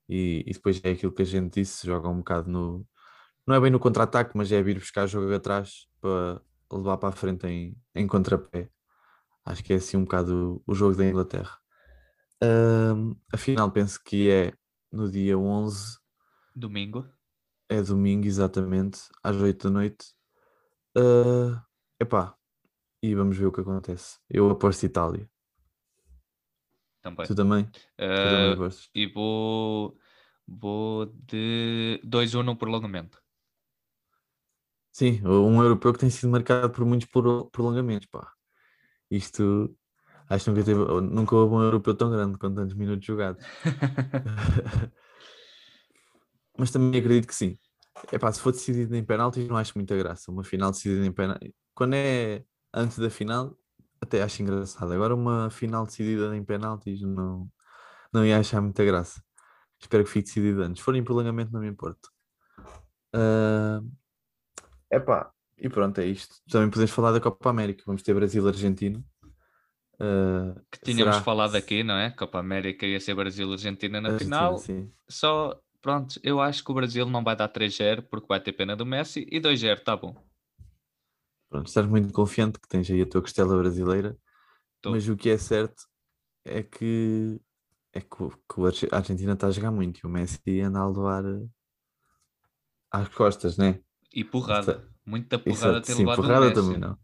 E, 0.10 0.44
e 0.48 0.54
depois 0.54 0.82
é 0.84 0.92
aquilo 0.92 1.14
que 1.14 1.22
a 1.22 1.26
gente 1.26 1.62
disse, 1.62 1.86
joga 1.86 2.10
um 2.10 2.18
bocado 2.18 2.50
no. 2.50 2.86
Não 3.46 3.56
é 3.56 3.60
bem 3.60 3.72
no 3.72 3.80
contra-ataque, 3.80 4.36
mas 4.36 4.52
é 4.52 4.62
vir 4.62 4.80
buscar 4.80 5.08
jogo 5.08 5.34
atrás 5.34 5.88
para 6.02 6.42
levar 6.72 6.98
para 6.98 7.10
a 7.10 7.12
frente 7.12 7.48
em, 7.48 7.78
em 7.96 8.08
contrapé. 8.08 8.70
Acho 9.46 9.64
que 9.64 9.74
é 9.74 9.76
assim 9.78 9.98
um 9.98 10.04
bocado 10.04 10.62
o, 10.66 10.72
o 10.72 10.76
jogo 10.76 10.96
da 10.96 11.06
Inglaterra. 11.06 11.58
Uh, 12.44 13.16
afinal, 13.32 13.72
penso 13.72 14.02
que 14.04 14.30
é 14.30 14.54
no 14.92 15.10
dia 15.10 15.38
11. 15.38 15.98
Domingo. 16.56 17.08
É 17.70 17.82
domingo, 17.82 18.26
exatamente, 18.26 19.00
às 19.24 19.36
8 19.36 19.68
da 19.68 19.70
noite. 19.70 20.06
Uh, 20.98 21.60
epá, 22.00 22.36
e 23.02 23.16
vamos 23.16 23.38
ver 23.38 23.46
o 23.46 23.52
que 23.52 23.62
acontece. 23.62 24.20
Eu 24.30 24.50
aposto 24.50 24.86
Itália. 24.86 25.30
Também. 27.02 27.26
Tu 27.26 27.36
também? 27.36 27.66
Tu 27.66 27.80
também 27.98 28.52
Uh, 28.52 28.54
apostas? 28.54 28.90
e 28.94 29.08
vou, 29.08 29.98
vou 30.48 31.06
de 31.08 32.00
2-1 32.04 32.44
no 32.44 32.56
prolongamento. 32.56 33.22
Sim, 34.92 35.22
um 35.26 35.62
europeu 35.64 35.94
que 35.94 36.00
tem 36.00 36.10
sido 36.10 36.30
marcado 36.30 36.70
por 36.70 36.86
muitos 36.86 37.08
pro- 37.08 37.50
prolongamentos, 37.50 38.08
pá. 38.08 38.34
Isto, 39.10 39.76
acho 40.30 40.46
que 40.46 40.52
nunca, 40.52 40.64
teve, 40.64 40.80
nunca 41.02 41.36
houve 41.36 41.56
um 41.56 41.62
europeu 41.64 41.96
tão 41.96 42.12
grande 42.12 42.38
com 42.38 42.54
tantos 42.54 42.76
minutos 42.76 43.06
jogados. 43.06 43.44
Mas 46.58 46.72
também 46.72 47.00
acredito 47.00 47.28
que 47.28 47.36
sim. 47.36 47.58
Epá, 48.12 48.32
se 48.32 48.40
for 48.42 48.52
decidido 48.52 48.96
em 48.96 49.04
penaltis, 49.04 49.48
não 49.48 49.58
acho 49.58 49.74
muita 49.76 49.96
graça. 49.98 50.32
Uma 50.32 50.44
final 50.44 50.72
decidida 50.72 51.06
em 51.06 51.12
penaltis. 51.12 51.52
Quando 51.74 51.94
é 51.96 52.44
antes 52.74 52.98
da 53.00 53.10
final, 53.10 53.56
até 54.02 54.22
acho 54.24 54.42
engraçado. 54.42 54.92
Agora, 54.94 55.14
uma 55.16 55.50
final 55.50 55.86
decidida 55.86 56.36
em 56.36 56.44
penaltis, 56.44 57.02
não, 57.02 57.50
não 58.12 58.26
ia 58.26 58.40
achar 58.40 58.62
muita 58.62 58.84
graça. 58.86 59.22
Espero 59.80 60.04
que 60.04 60.10
fique 60.12 60.28
decidido 60.28 60.62
antes. 60.62 60.80
Se 60.80 60.86
for 60.86 60.96
em 60.96 61.04
prolongamento, 61.04 61.52
não 61.52 61.60
me 61.62 61.68
importo. 61.68 62.10
Ah, 63.14 63.82
epá, 64.90 65.32
e 65.58 65.68
pronto, 65.70 66.00
é 66.00 66.06
isto. 66.06 66.36
Também 66.50 66.70
podemos 66.70 66.92
falar 66.92 67.12
da 67.12 67.20
Copa 67.20 67.50
América. 67.50 67.84
Vamos 67.86 68.02
ter 68.04 68.14
Brasil-Argentina. 68.14 69.04
Ah, 70.00 70.56
que 70.72 70.80
tínhamos 70.82 71.16
será- 71.16 71.24
falado 71.24 71.56
aqui, 71.56 71.84
não 71.84 71.96
é? 71.96 72.10
Copa 72.12 72.40
América 72.40 72.86
ia 72.86 73.00
ser 73.00 73.14
Brasil-Argentina 73.16 74.00
na 74.02 74.10
Argentina, 74.10 74.38
final. 74.38 74.58
sim. 74.58 74.92
Só, 75.10 75.60
pronto, 75.82 76.20
eu 76.24 76.40
acho 76.40 76.64
que 76.64 76.72
o 76.72 76.74
Brasil 76.74 77.06
não 77.06 77.24
vai 77.24 77.36
dar 77.36 77.50
3-0 77.50 78.04
porque 78.04 78.28
vai 78.28 78.40
ter 78.40 78.54
pena 78.54 78.76
do 78.76 78.86
Messi 78.86 79.28
e 79.32 79.40
2-0, 79.40 79.80
tá 79.84 79.98
bom. 79.98 80.16
Pronto, 81.50 81.68
estás 81.68 81.86
muito 81.86 82.14
confiante 82.14 82.60
que 82.60 82.68
tens 82.68 82.90
aí 82.90 83.02
a 83.02 83.06
tua 83.06 83.22
costela 83.22 83.58
brasileira. 83.58 84.18
Tô. 84.82 84.92
Mas 84.92 85.08
o 85.10 85.18
que 85.18 85.30
é 85.30 85.38
certo 85.38 85.84
é 86.46 86.64
que, 86.64 87.40
é 87.92 88.00
que, 88.00 88.08
que 88.08 88.88
a 88.92 88.98
Argentina 88.98 89.34
está 89.34 89.48
a 89.48 89.52
jogar 89.52 89.72
muito 89.72 90.00
e 90.00 90.08
o 90.08 90.10
Messi 90.10 90.62
anda 90.62 90.80
a 90.80 90.88
levar 90.88 91.26
eh, 91.26 91.46
às 92.90 93.10
costas, 93.10 93.58
né? 93.58 93.82
E 94.14 94.24
porrada. 94.24 94.90
Muita 95.06 95.38
porrada 95.38 95.72
Exato, 95.72 95.88
tem 95.88 95.96
sim, 95.96 96.02
levado 96.04 96.22
porrada 96.22 96.54
também 96.54 96.78
não. 96.78 96.98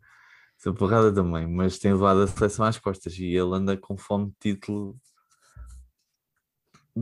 Sim, 0.57 0.73
porrada 0.73 1.13
também, 1.13 1.47
mas 1.47 1.77
tem 1.77 1.93
levado 1.93 2.21
a 2.21 2.27
seleção 2.27 2.65
às 2.65 2.79
costas 2.79 3.17
e 3.17 3.25
ele 3.25 3.53
anda 3.53 3.77
com 3.77 3.97
fome 3.97 4.27
de 4.27 4.53
título 4.53 4.99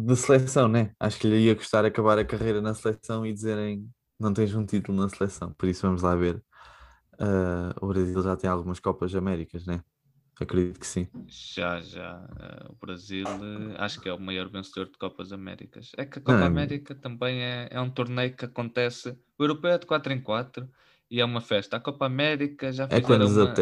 de 0.02 0.16
seleção, 0.16 0.68
né? 0.68 0.94
Acho 1.00 1.20
que 1.20 1.28
lhe 1.28 1.46
ia 1.48 1.56
custar 1.56 1.86
acabar 1.86 2.18
a 2.20 2.26
carreira 2.26 2.62
na 2.62 2.74
seleção 2.74 3.26
e 3.26 3.34
dizerem 3.34 3.90
não 4.20 4.34
tens 4.34 4.54
um 4.56 4.66
título 4.66 4.98
na 5.02 5.10
seleção, 5.10 5.54
por 5.56 5.68
isso 5.70 5.82
vamos 5.84 6.02
lá 6.02 6.16
ver. 6.16 6.44
Ah, 7.20 7.76
o 7.82 7.88
Brasil 7.88 8.22
já 8.24 8.38
tem 8.38 8.50
algumas 8.50 8.80
Copas 8.80 9.16
Américas, 9.16 9.66
né? 9.68 9.84
Acredito 10.42 10.80
que 10.80 10.88
sim. 10.88 11.08
Já, 11.28 11.82
já. 11.82 12.28
eh, 12.38 12.66
o 12.70 12.76
Brasil 12.76 13.26
eh, 13.44 13.76
acho 13.80 14.00
que 14.02 14.10
é 14.10 14.14
o 14.14 14.20
maior 14.20 14.50
vencedor 14.50 14.88
de 14.92 14.98
Copas 14.98 15.32
Américas. 15.32 15.92
É 15.98 16.06
que 16.06 16.20
a 16.20 16.22
Copa 16.22 16.46
Não, 16.46 16.60
é- 16.60 16.70
América 16.70 16.94
também 16.94 17.42
é, 17.42 17.70
é 17.72 17.80
um 17.82 17.90
torneio 17.90 18.36
que 18.36 18.44
acontece. 18.46 19.18
O 19.38 19.44
europeu 19.44 19.72
é 19.72 19.78
de 19.78 19.86
4 19.86 20.12
em 20.12 20.22
4 20.22 20.70
e 21.10 21.20
é 21.22 21.26
uma 21.26 21.42
festa. 21.42 21.78
A 21.78 21.80
Copa 21.80 22.06
América 22.06 22.72
já 22.72 22.86
É 22.86 22.98
fizeram 22.98 23.28
uma, 23.28 23.54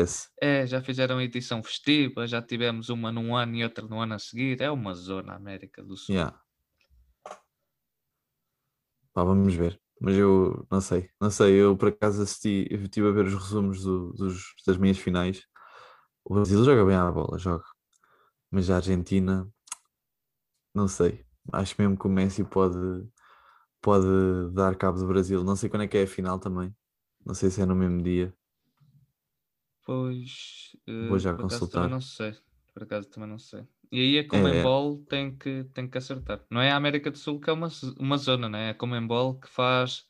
é, 0.41 0.67
já 0.67 0.81
fizeram 0.81 1.21
edição 1.21 1.61
festiva, 1.63 2.27
já 2.27 2.41
tivemos 2.41 2.89
uma 2.89 3.11
num 3.11 3.35
ano 3.35 3.55
e 3.55 3.63
outra 3.63 3.85
no 3.87 3.99
ano 3.99 4.13
a 4.15 4.19
seguir. 4.19 4.61
É 4.61 4.71
uma 4.71 4.93
zona 4.93 5.33
América 5.35 5.83
do 5.83 5.95
Sul. 5.97 6.15
Yeah. 6.15 6.39
Pá, 9.13 9.23
vamos 9.23 9.53
ver. 9.53 9.79
Mas 10.01 10.15
eu 10.15 10.65
não 10.71 10.81
sei, 10.81 11.09
não 11.21 11.29
sei. 11.31 11.61
Eu 11.61 11.77
por 11.77 11.89
acaso 11.89 12.21
assisti, 12.21 12.67
eu 12.69 12.81
estive 12.83 13.07
a 13.07 13.11
ver 13.11 13.25
os 13.25 13.33
resumos 13.33 13.83
do- 13.83 14.11
dos, 14.13 14.53
das 14.65 14.77
meias 14.77 14.97
finais. 14.97 15.43
O 16.25 16.35
Brasil 16.35 16.63
joga 16.63 16.85
bem 16.85 16.95
à 16.95 17.11
bola, 17.11 17.37
joga. 17.39 17.63
Mas 18.51 18.69
a 18.69 18.77
Argentina, 18.77 19.49
não 20.73 20.87
sei. 20.87 21.25
Acho 21.51 21.75
mesmo 21.79 21.97
que 21.97 22.07
o 22.07 22.09
Messi 22.09 22.43
pode, 22.43 22.77
pode 23.81 24.07
dar 24.53 24.75
cabo 24.77 24.99
do 24.99 25.07
Brasil. 25.07 25.43
Não 25.43 25.55
sei 25.55 25.69
quando 25.69 25.83
é 25.83 25.87
que 25.87 25.97
é 25.97 26.03
a 26.03 26.07
final 26.07 26.39
também. 26.39 26.75
Não 27.25 27.33
sei 27.33 27.49
se 27.49 27.61
é 27.61 27.65
no 27.65 27.75
mesmo 27.75 28.01
dia. 28.01 28.33
Pois, 29.85 30.75
Vou 30.87 31.15
eh, 31.15 31.19
já 31.19 31.33
consultar. 31.33 31.89
não 31.89 32.01
sei. 32.01 32.35
Por 32.73 32.83
acaso 32.83 33.09
também 33.09 33.29
não 33.29 33.37
sei. 33.37 33.67
E 33.91 33.99
aí 33.99 34.17
a 34.17 34.21
é. 34.21 34.27
Comembol 34.27 34.97
tem 35.05 35.35
que, 35.37 35.65
tem 35.65 35.87
que 35.87 35.97
acertar. 35.97 36.43
Não 36.49 36.61
é 36.61 36.71
a 36.71 36.75
América 36.75 37.11
do 37.11 37.17
Sul 37.17 37.39
que 37.39 37.49
é 37.49 37.53
uma, 37.53 37.67
uma 37.99 38.17
zona, 38.17 38.49
né? 38.49 38.67
É 38.67 38.69
a 38.71 38.73
Comembol 38.73 39.39
que 39.39 39.47
faz. 39.47 40.07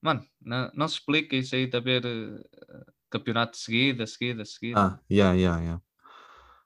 Mano, 0.00 0.24
não, 0.40 0.70
não 0.74 0.88
se 0.88 0.94
explica 0.94 1.36
isso 1.36 1.54
aí 1.54 1.66
de 1.66 1.76
haver 1.76 2.04
eh, 2.06 2.84
campeonato 3.10 3.52
de 3.52 3.58
seguida, 3.58 4.06
seguida, 4.06 4.44
seguida. 4.44 4.80
Ah, 4.80 5.00
yeah, 5.10 5.34
yeah, 5.34 5.60
yeah. 5.60 5.82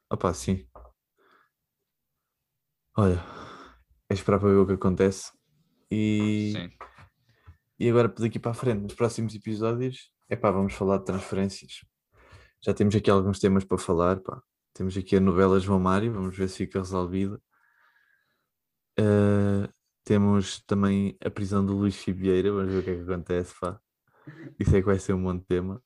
Opá, 0.09 0.33
sim. 0.33 0.67
Olha, 2.97 3.21
é 4.09 4.15
esperar 4.15 4.39
para 4.39 4.49
ver 4.49 4.57
o 4.57 4.67
que 4.67 4.75
acontece. 4.75 5.33
E. 5.91 6.53
Sim. 6.55 6.71
E 7.79 7.89
agora, 7.91 8.09
daqui 8.09 8.39
para 8.39 8.53
a 8.53 8.55
frente, 8.55 8.83
nos 8.83 8.95
próximos 8.95 9.35
episódios, 9.35 10.11
epá, 10.31 10.51
vamos 10.51 10.75
falar 10.75 10.99
de 10.99 11.05
transferências. 11.05 11.85
Já 12.65 12.73
temos 12.75 12.95
aqui 12.97 13.11
alguns 13.11 13.39
temas 13.39 13.65
para 13.65 13.79
falar, 13.79 14.21
pá. 14.21 14.43
Temos 14.73 14.97
aqui 14.97 15.17
a 15.17 15.21
novela 15.21 15.61
João 15.61 15.79
Mário, 15.81 16.12
vamos 16.12 16.37
ver 16.37 16.49
se 16.49 16.59
fica 16.59 16.79
resolvida. 16.79 17.41
Eh, 18.99 19.69
temos 20.05 20.62
também 20.67 21.17
a 21.25 21.31
prisão 21.31 21.65
do 21.65 21.75
Luís 21.77 21.97
Fibieira, 21.97 22.51
vamos 22.53 22.73
ver 22.73 22.79
o 22.81 22.83
que 22.83 22.91
é 22.91 22.97
que 22.97 23.03
acontece, 23.03 23.55
pá. 23.61 23.79
Isso 24.59 24.75
é 24.77 24.81
que 24.81 24.87
vai 24.87 24.99
ser 24.99 25.12
um 25.15 25.23
bom 25.23 25.39
tema. 25.39 25.83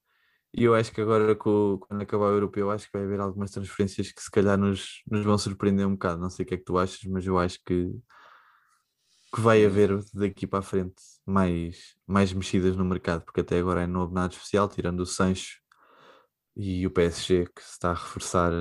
E 0.53 0.65
eu 0.65 0.75
acho 0.75 0.93
que 0.93 1.01
agora, 1.01 1.35
quando 1.37 2.03
acabar 2.03 2.27
o 2.27 2.35
europeu, 2.35 2.71
acho 2.71 2.87
que 2.87 2.93
vai 2.99 3.05
haver 3.07 3.21
algumas 3.21 3.51
transferências 3.53 4.13
que 4.13 4.23
se 4.23 4.31
calhar 4.31 4.59
nos, 4.59 5.03
nos 5.11 5.25
vão 5.25 5.39
surpreender 5.39 5.87
um 5.87 5.93
bocado. 5.93 6.21
Não 6.21 6.31
sei 6.31 6.45
o 6.45 6.49
que 6.49 6.55
é 6.55 6.59
que 6.59 6.65
tu 6.65 6.77
achas, 6.79 7.01
mas 7.05 7.27
eu 7.27 7.39
acho 7.39 7.61
que, 7.65 7.93
que 9.33 9.41
vai 9.41 9.65
haver 9.65 9.99
daqui 10.15 10.47
para 10.47 10.59
a 10.61 10.63
frente 10.63 11.03
mais, 11.25 11.95
mais 12.07 12.33
mexidas 12.33 12.77
no 12.77 12.85
mercado, 12.85 13.25
porque 13.25 13.41
até 13.41 13.59
agora 13.59 13.87
não 13.87 14.01
houve 14.01 14.15
nada 14.15 14.33
especial, 14.33 14.69
tirando 14.69 15.01
o 15.01 15.07
Sancho 15.07 15.61
e 16.57 16.87
o 16.87 16.91
PSG, 16.91 17.47
que 17.47 17.63
se 17.63 17.73
está 17.73 17.91
a 17.91 17.95
reforçar 17.95 18.53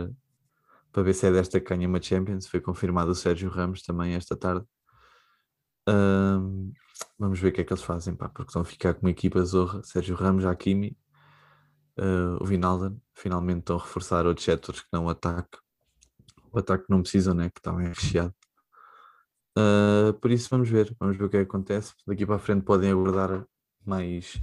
para 0.92 1.04
ver 1.04 1.14
se 1.14 1.28
é 1.28 1.32
desta 1.32 1.60
que 1.60 1.70
ganha 1.70 1.88
uma 1.88 2.02
Champions. 2.02 2.48
Foi 2.48 2.62
confirmado 2.62 3.12
o 3.12 3.16
Sérgio 3.16 3.50
Ramos 3.50 3.82
também 3.84 4.14
esta 4.14 4.36
tarde. 4.36 4.66
Ahm, 5.88 6.72
vamos 7.18 7.40
ver 7.40 7.50
o 7.50 7.52
que 7.52 7.62
é 7.62 7.64
que 7.64 7.74
eles 7.74 7.84
fazem, 7.84 8.16
pá, 8.16 8.30
porque 8.30 8.50
estão 8.50 8.62
a 8.62 8.66
ficar 8.66 8.94
com 8.94 9.02
uma 9.02 9.12
equipa 9.12 9.44
zorra. 9.44 9.82
Sérgio 9.84 10.16
Ramos, 10.16 10.46
Hakimi, 10.46 10.98
ah, 11.98 12.38
o 12.42 12.46
Vinalden, 12.46 13.00
finalmente 13.14 13.60
estão 13.60 13.78
a 13.78 13.80
reforçar 13.80 14.26
outros 14.26 14.46
setores 14.46 14.82
que 14.82 14.88
não 14.94 15.06
o 15.06 15.10
ataque. 15.10 15.58
O 16.52 16.60
ataque 16.60 16.86
não 16.90 17.02
precisam, 17.02 17.34
né? 17.34 17.50
Que 17.50 17.60
está 17.60 17.72
bem 17.72 17.88
recheado. 17.88 18.34
Uh, 19.58 20.14
por 20.14 20.32
isso 20.32 20.50
vamos 20.50 20.70
ver, 20.70 20.96
vamos 21.00 21.18
ver 21.18 21.26
o 21.26 21.30
que 21.30 21.38
é 21.38 21.40
que 21.42 21.50
acontece. 21.50 21.94
Daqui 22.08 22.26
para 22.26 22.36
a 22.36 22.40
frente 22.40 22.64
podem 22.64 22.92
aguardar 22.92 23.46
mais, 23.86 24.40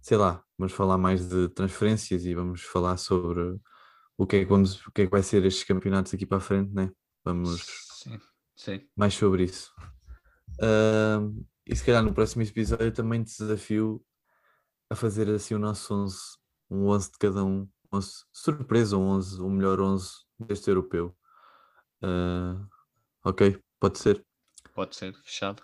sei 0.00 0.16
lá, 0.16 0.42
vamos 0.58 0.72
falar 0.72 0.98
mais 0.98 1.28
de 1.28 1.48
transferências 1.48 2.24
e 2.24 2.34
vamos 2.34 2.62
falar 2.62 2.96
sobre 2.96 3.58
o 4.16 4.26
que 4.26 4.36
é 4.36 4.38
que, 4.40 4.46
vamos, 4.46 4.84
o 4.86 4.92
que, 4.92 5.02
é 5.02 5.04
que 5.04 5.10
vai 5.10 5.22
ser 5.22 5.44
estes 5.44 5.64
campeonatos 5.64 6.14
aqui 6.14 6.24
para 6.24 6.38
a 6.38 6.40
frente, 6.40 6.72
né? 6.72 6.90
Vamos 7.24 7.64
Sim, 8.02 8.20
sim. 8.54 8.88
mais 8.96 9.14
sobre 9.14 9.44
isso. 9.44 9.72
Uh, 10.60 11.44
e 11.66 11.74
se 11.74 11.84
calhar 11.84 12.02
no 12.02 12.14
próximo 12.14 12.42
episódio 12.42 12.92
também 12.92 13.22
te 13.22 13.36
desafio 13.36 14.02
a 14.88 14.94
fazer 14.94 15.28
assim 15.30 15.54
o 15.54 15.58
nosso 15.58 15.92
11, 15.92 16.16
um 16.70 16.86
11 16.86 17.12
de 17.12 17.18
cada 17.18 17.44
um, 17.44 17.68
11, 17.92 18.24
surpresa, 18.32 18.96
um 18.96 19.08
11, 19.08 19.40
o 19.42 19.50
melhor 19.50 19.80
11 19.80 20.10
deste 20.38 20.70
europeu. 20.70 21.16
Uh, 22.02 22.66
ok, 23.24 23.60
pode 23.80 23.98
ser. 23.98 24.24
Pode 24.76 24.94
ser, 24.94 25.14
fechado. 25.24 25.62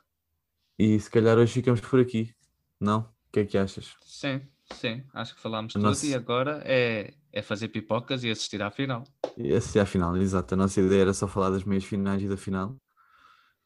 E 0.79 0.99
se 0.99 1.11
calhar 1.11 1.37
hoje 1.37 1.53
ficamos 1.53 1.83
por 1.83 2.01
aqui, 2.01 2.35
não? 2.81 3.01
O 3.01 3.31
que 3.31 3.41
é 3.41 3.45
que 3.45 3.59
achas? 3.59 3.95
Sim, 4.01 4.41
sim, 4.73 5.05
acho 5.13 5.35
que 5.35 5.41
falámos 5.43 5.75
tudo 5.75 5.83
nossa... 5.83 6.07
e 6.07 6.15
agora 6.15 6.63
é, 6.65 7.13
é 7.31 7.43
fazer 7.43 7.69
pipocas 7.69 8.25
e 8.25 8.31
assistir 8.31 8.63
à 8.63 8.71
final. 8.71 9.05
E 9.37 9.53
assistir 9.53 9.81
à 9.81 9.85
final, 9.85 10.17
exato. 10.17 10.55
A 10.55 10.57
nossa 10.57 10.81
ideia 10.81 11.03
era 11.03 11.13
só 11.13 11.29
falar 11.29 11.51
das 11.51 11.63
meias 11.63 11.85
finais 11.85 12.23
e 12.23 12.29
da 12.29 12.39
final. 12.39 12.75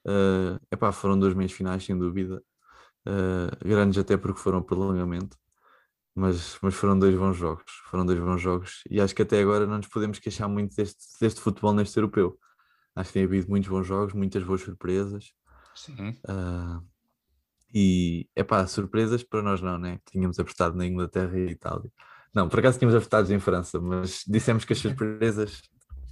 Uh, 0.05 0.59
epá, 0.69 0.91
foram 0.91 1.17
duas 1.17 1.33
meias 1.33 1.53
finais, 1.53 1.85
sem 1.85 1.97
dúvida. 1.97 2.43
Uh, 3.07 3.65
grandes 3.65 3.99
até 3.99 4.17
porque 4.17 4.41
foram 4.41 4.61
prolongamento. 4.61 5.39
Mas, 6.13 6.59
mas 6.61 6.75
foram 6.75 6.99
dois 6.99 7.17
bons 7.17 7.37
jogos. 7.37 7.71
Foram 7.89 8.05
dois 8.05 8.19
bons 8.19 8.43
jogos. 8.43 8.83
E 8.91 9.01
acho 9.01 9.15
que 9.15 9.23
até 9.23 9.41
agora 9.41 9.65
não 9.65 9.77
nos 9.77 9.87
podemos 9.87 10.19
queixar 10.19 10.49
muito 10.49 10.75
deste, 10.75 11.05
deste 11.21 11.41
futebol 11.41 11.73
neste 11.73 11.97
europeu. 11.97 12.37
Acho 12.97 13.11
que 13.11 13.15
tem 13.15 13.25
havido 13.25 13.49
muitos 13.51 13.69
bons 13.69 13.87
jogos, 13.87 14.15
muitas 14.15 14.43
boas 14.43 14.63
surpresas. 14.63 15.33
Sim. 15.75 16.17
Uh, 16.27 16.83
e 17.75 18.27
é 18.35 18.43
pá, 18.43 18.67
surpresas 18.67 19.23
para 19.23 19.43
nós 19.43 19.61
não, 19.61 19.79
né? 19.79 20.01
Tínhamos 20.11 20.39
apostado 20.39 20.75
na 20.75 20.87
Inglaterra 20.87 21.39
e 21.39 21.51
Itália. 21.51 21.93
Não, 22.35 22.49
por 22.49 22.59
acaso 22.59 22.79
tínhamos 22.79 22.97
apostado 22.97 23.33
em 23.33 23.39
França, 23.39 23.79
mas 23.79 24.25
dissemos 24.27 24.65
que 24.65 24.73
as 24.73 24.79
surpresas, 24.79 25.61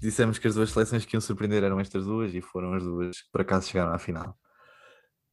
dissemos 0.00 0.38
que 0.38 0.46
as 0.46 0.54
duas 0.54 0.70
seleções 0.70 1.06
que 1.06 1.16
iam 1.16 1.20
surpreender 1.22 1.64
eram 1.64 1.80
estas 1.80 2.04
duas 2.04 2.34
e 2.34 2.42
foram 2.42 2.74
as 2.74 2.82
duas 2.82 3.22
que 3.22 3.30
por 3.32 3.40
acaso 3.40 3.68
chegaram 3.68 3.92
à 3.92 3.98
final. 3.98 4.38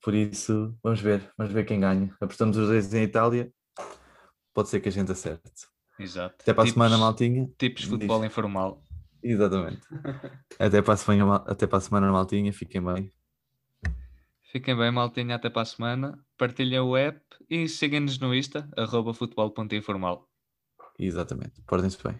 Por 0.01 0.13
isso, 0.13 0.73
vamos 0.81 1.01
ver, 1.01 1.29
vamos 1.37 1.53
ver 1.53 1.65
quem 1.65 1.79
ganha. 1.79 2.15
Apostamos 2.21 2.55
os 2.57 2.67
dois 2.67 2.93
em 2.93 3.03
Itália, 3.03 3.51
pode 4.53 4.69
ser 4.69 4.79
que 4.79 4.89
a 4.89 4.91
gente 4.91 5.11
acerte. 5.11 5.67
Exato. 5.99 6.35
Até 6.39 6.53
para 6.53 6.65
tipos, 6.65 6.71
a 6.71 6.73
semana, 6.73 6.97
Maltinha. 6.97 7.49
Tipos 7.57 7.83
de 7.83 7.89
futebol 7.89 8.21
diz. 8.21 8.31
informal. 8.31 8.83
Exatamente. 9.23 9.81
até, 10.59 10.81
para 10.81 10.93
a 10.93 10.97
semana, 10.97 11.35
até 11.47 11.67
para 11.67 11.77
a 11.77 11.81
semana, 11.81 12.11
Maltinha. 12.11 12.51
Fiquem 12.51 12.83
bem. 12.83 13.11
Fiquem 14.51 14.75
bem, 14.75 14.91
maltinha, 14.91 15.35
até 15.35 15.49
para 15.49 15.61
a 15.61 15.65
semana. 15.65 16.19
Partilhem 16.37 16.79
o 16.79 16.97
app 16.97 17.21
e 17.49 17.69
sigam-nos 17.69 18.19
no 18.19 18.35
Insta, 18.35 18.69
arroba 18.75 19.13
futebol.informal. 19.13 20.29
Exatamente. 20.99 21.61
Portem-se 21.61 22.03
bem. 22.03 22.19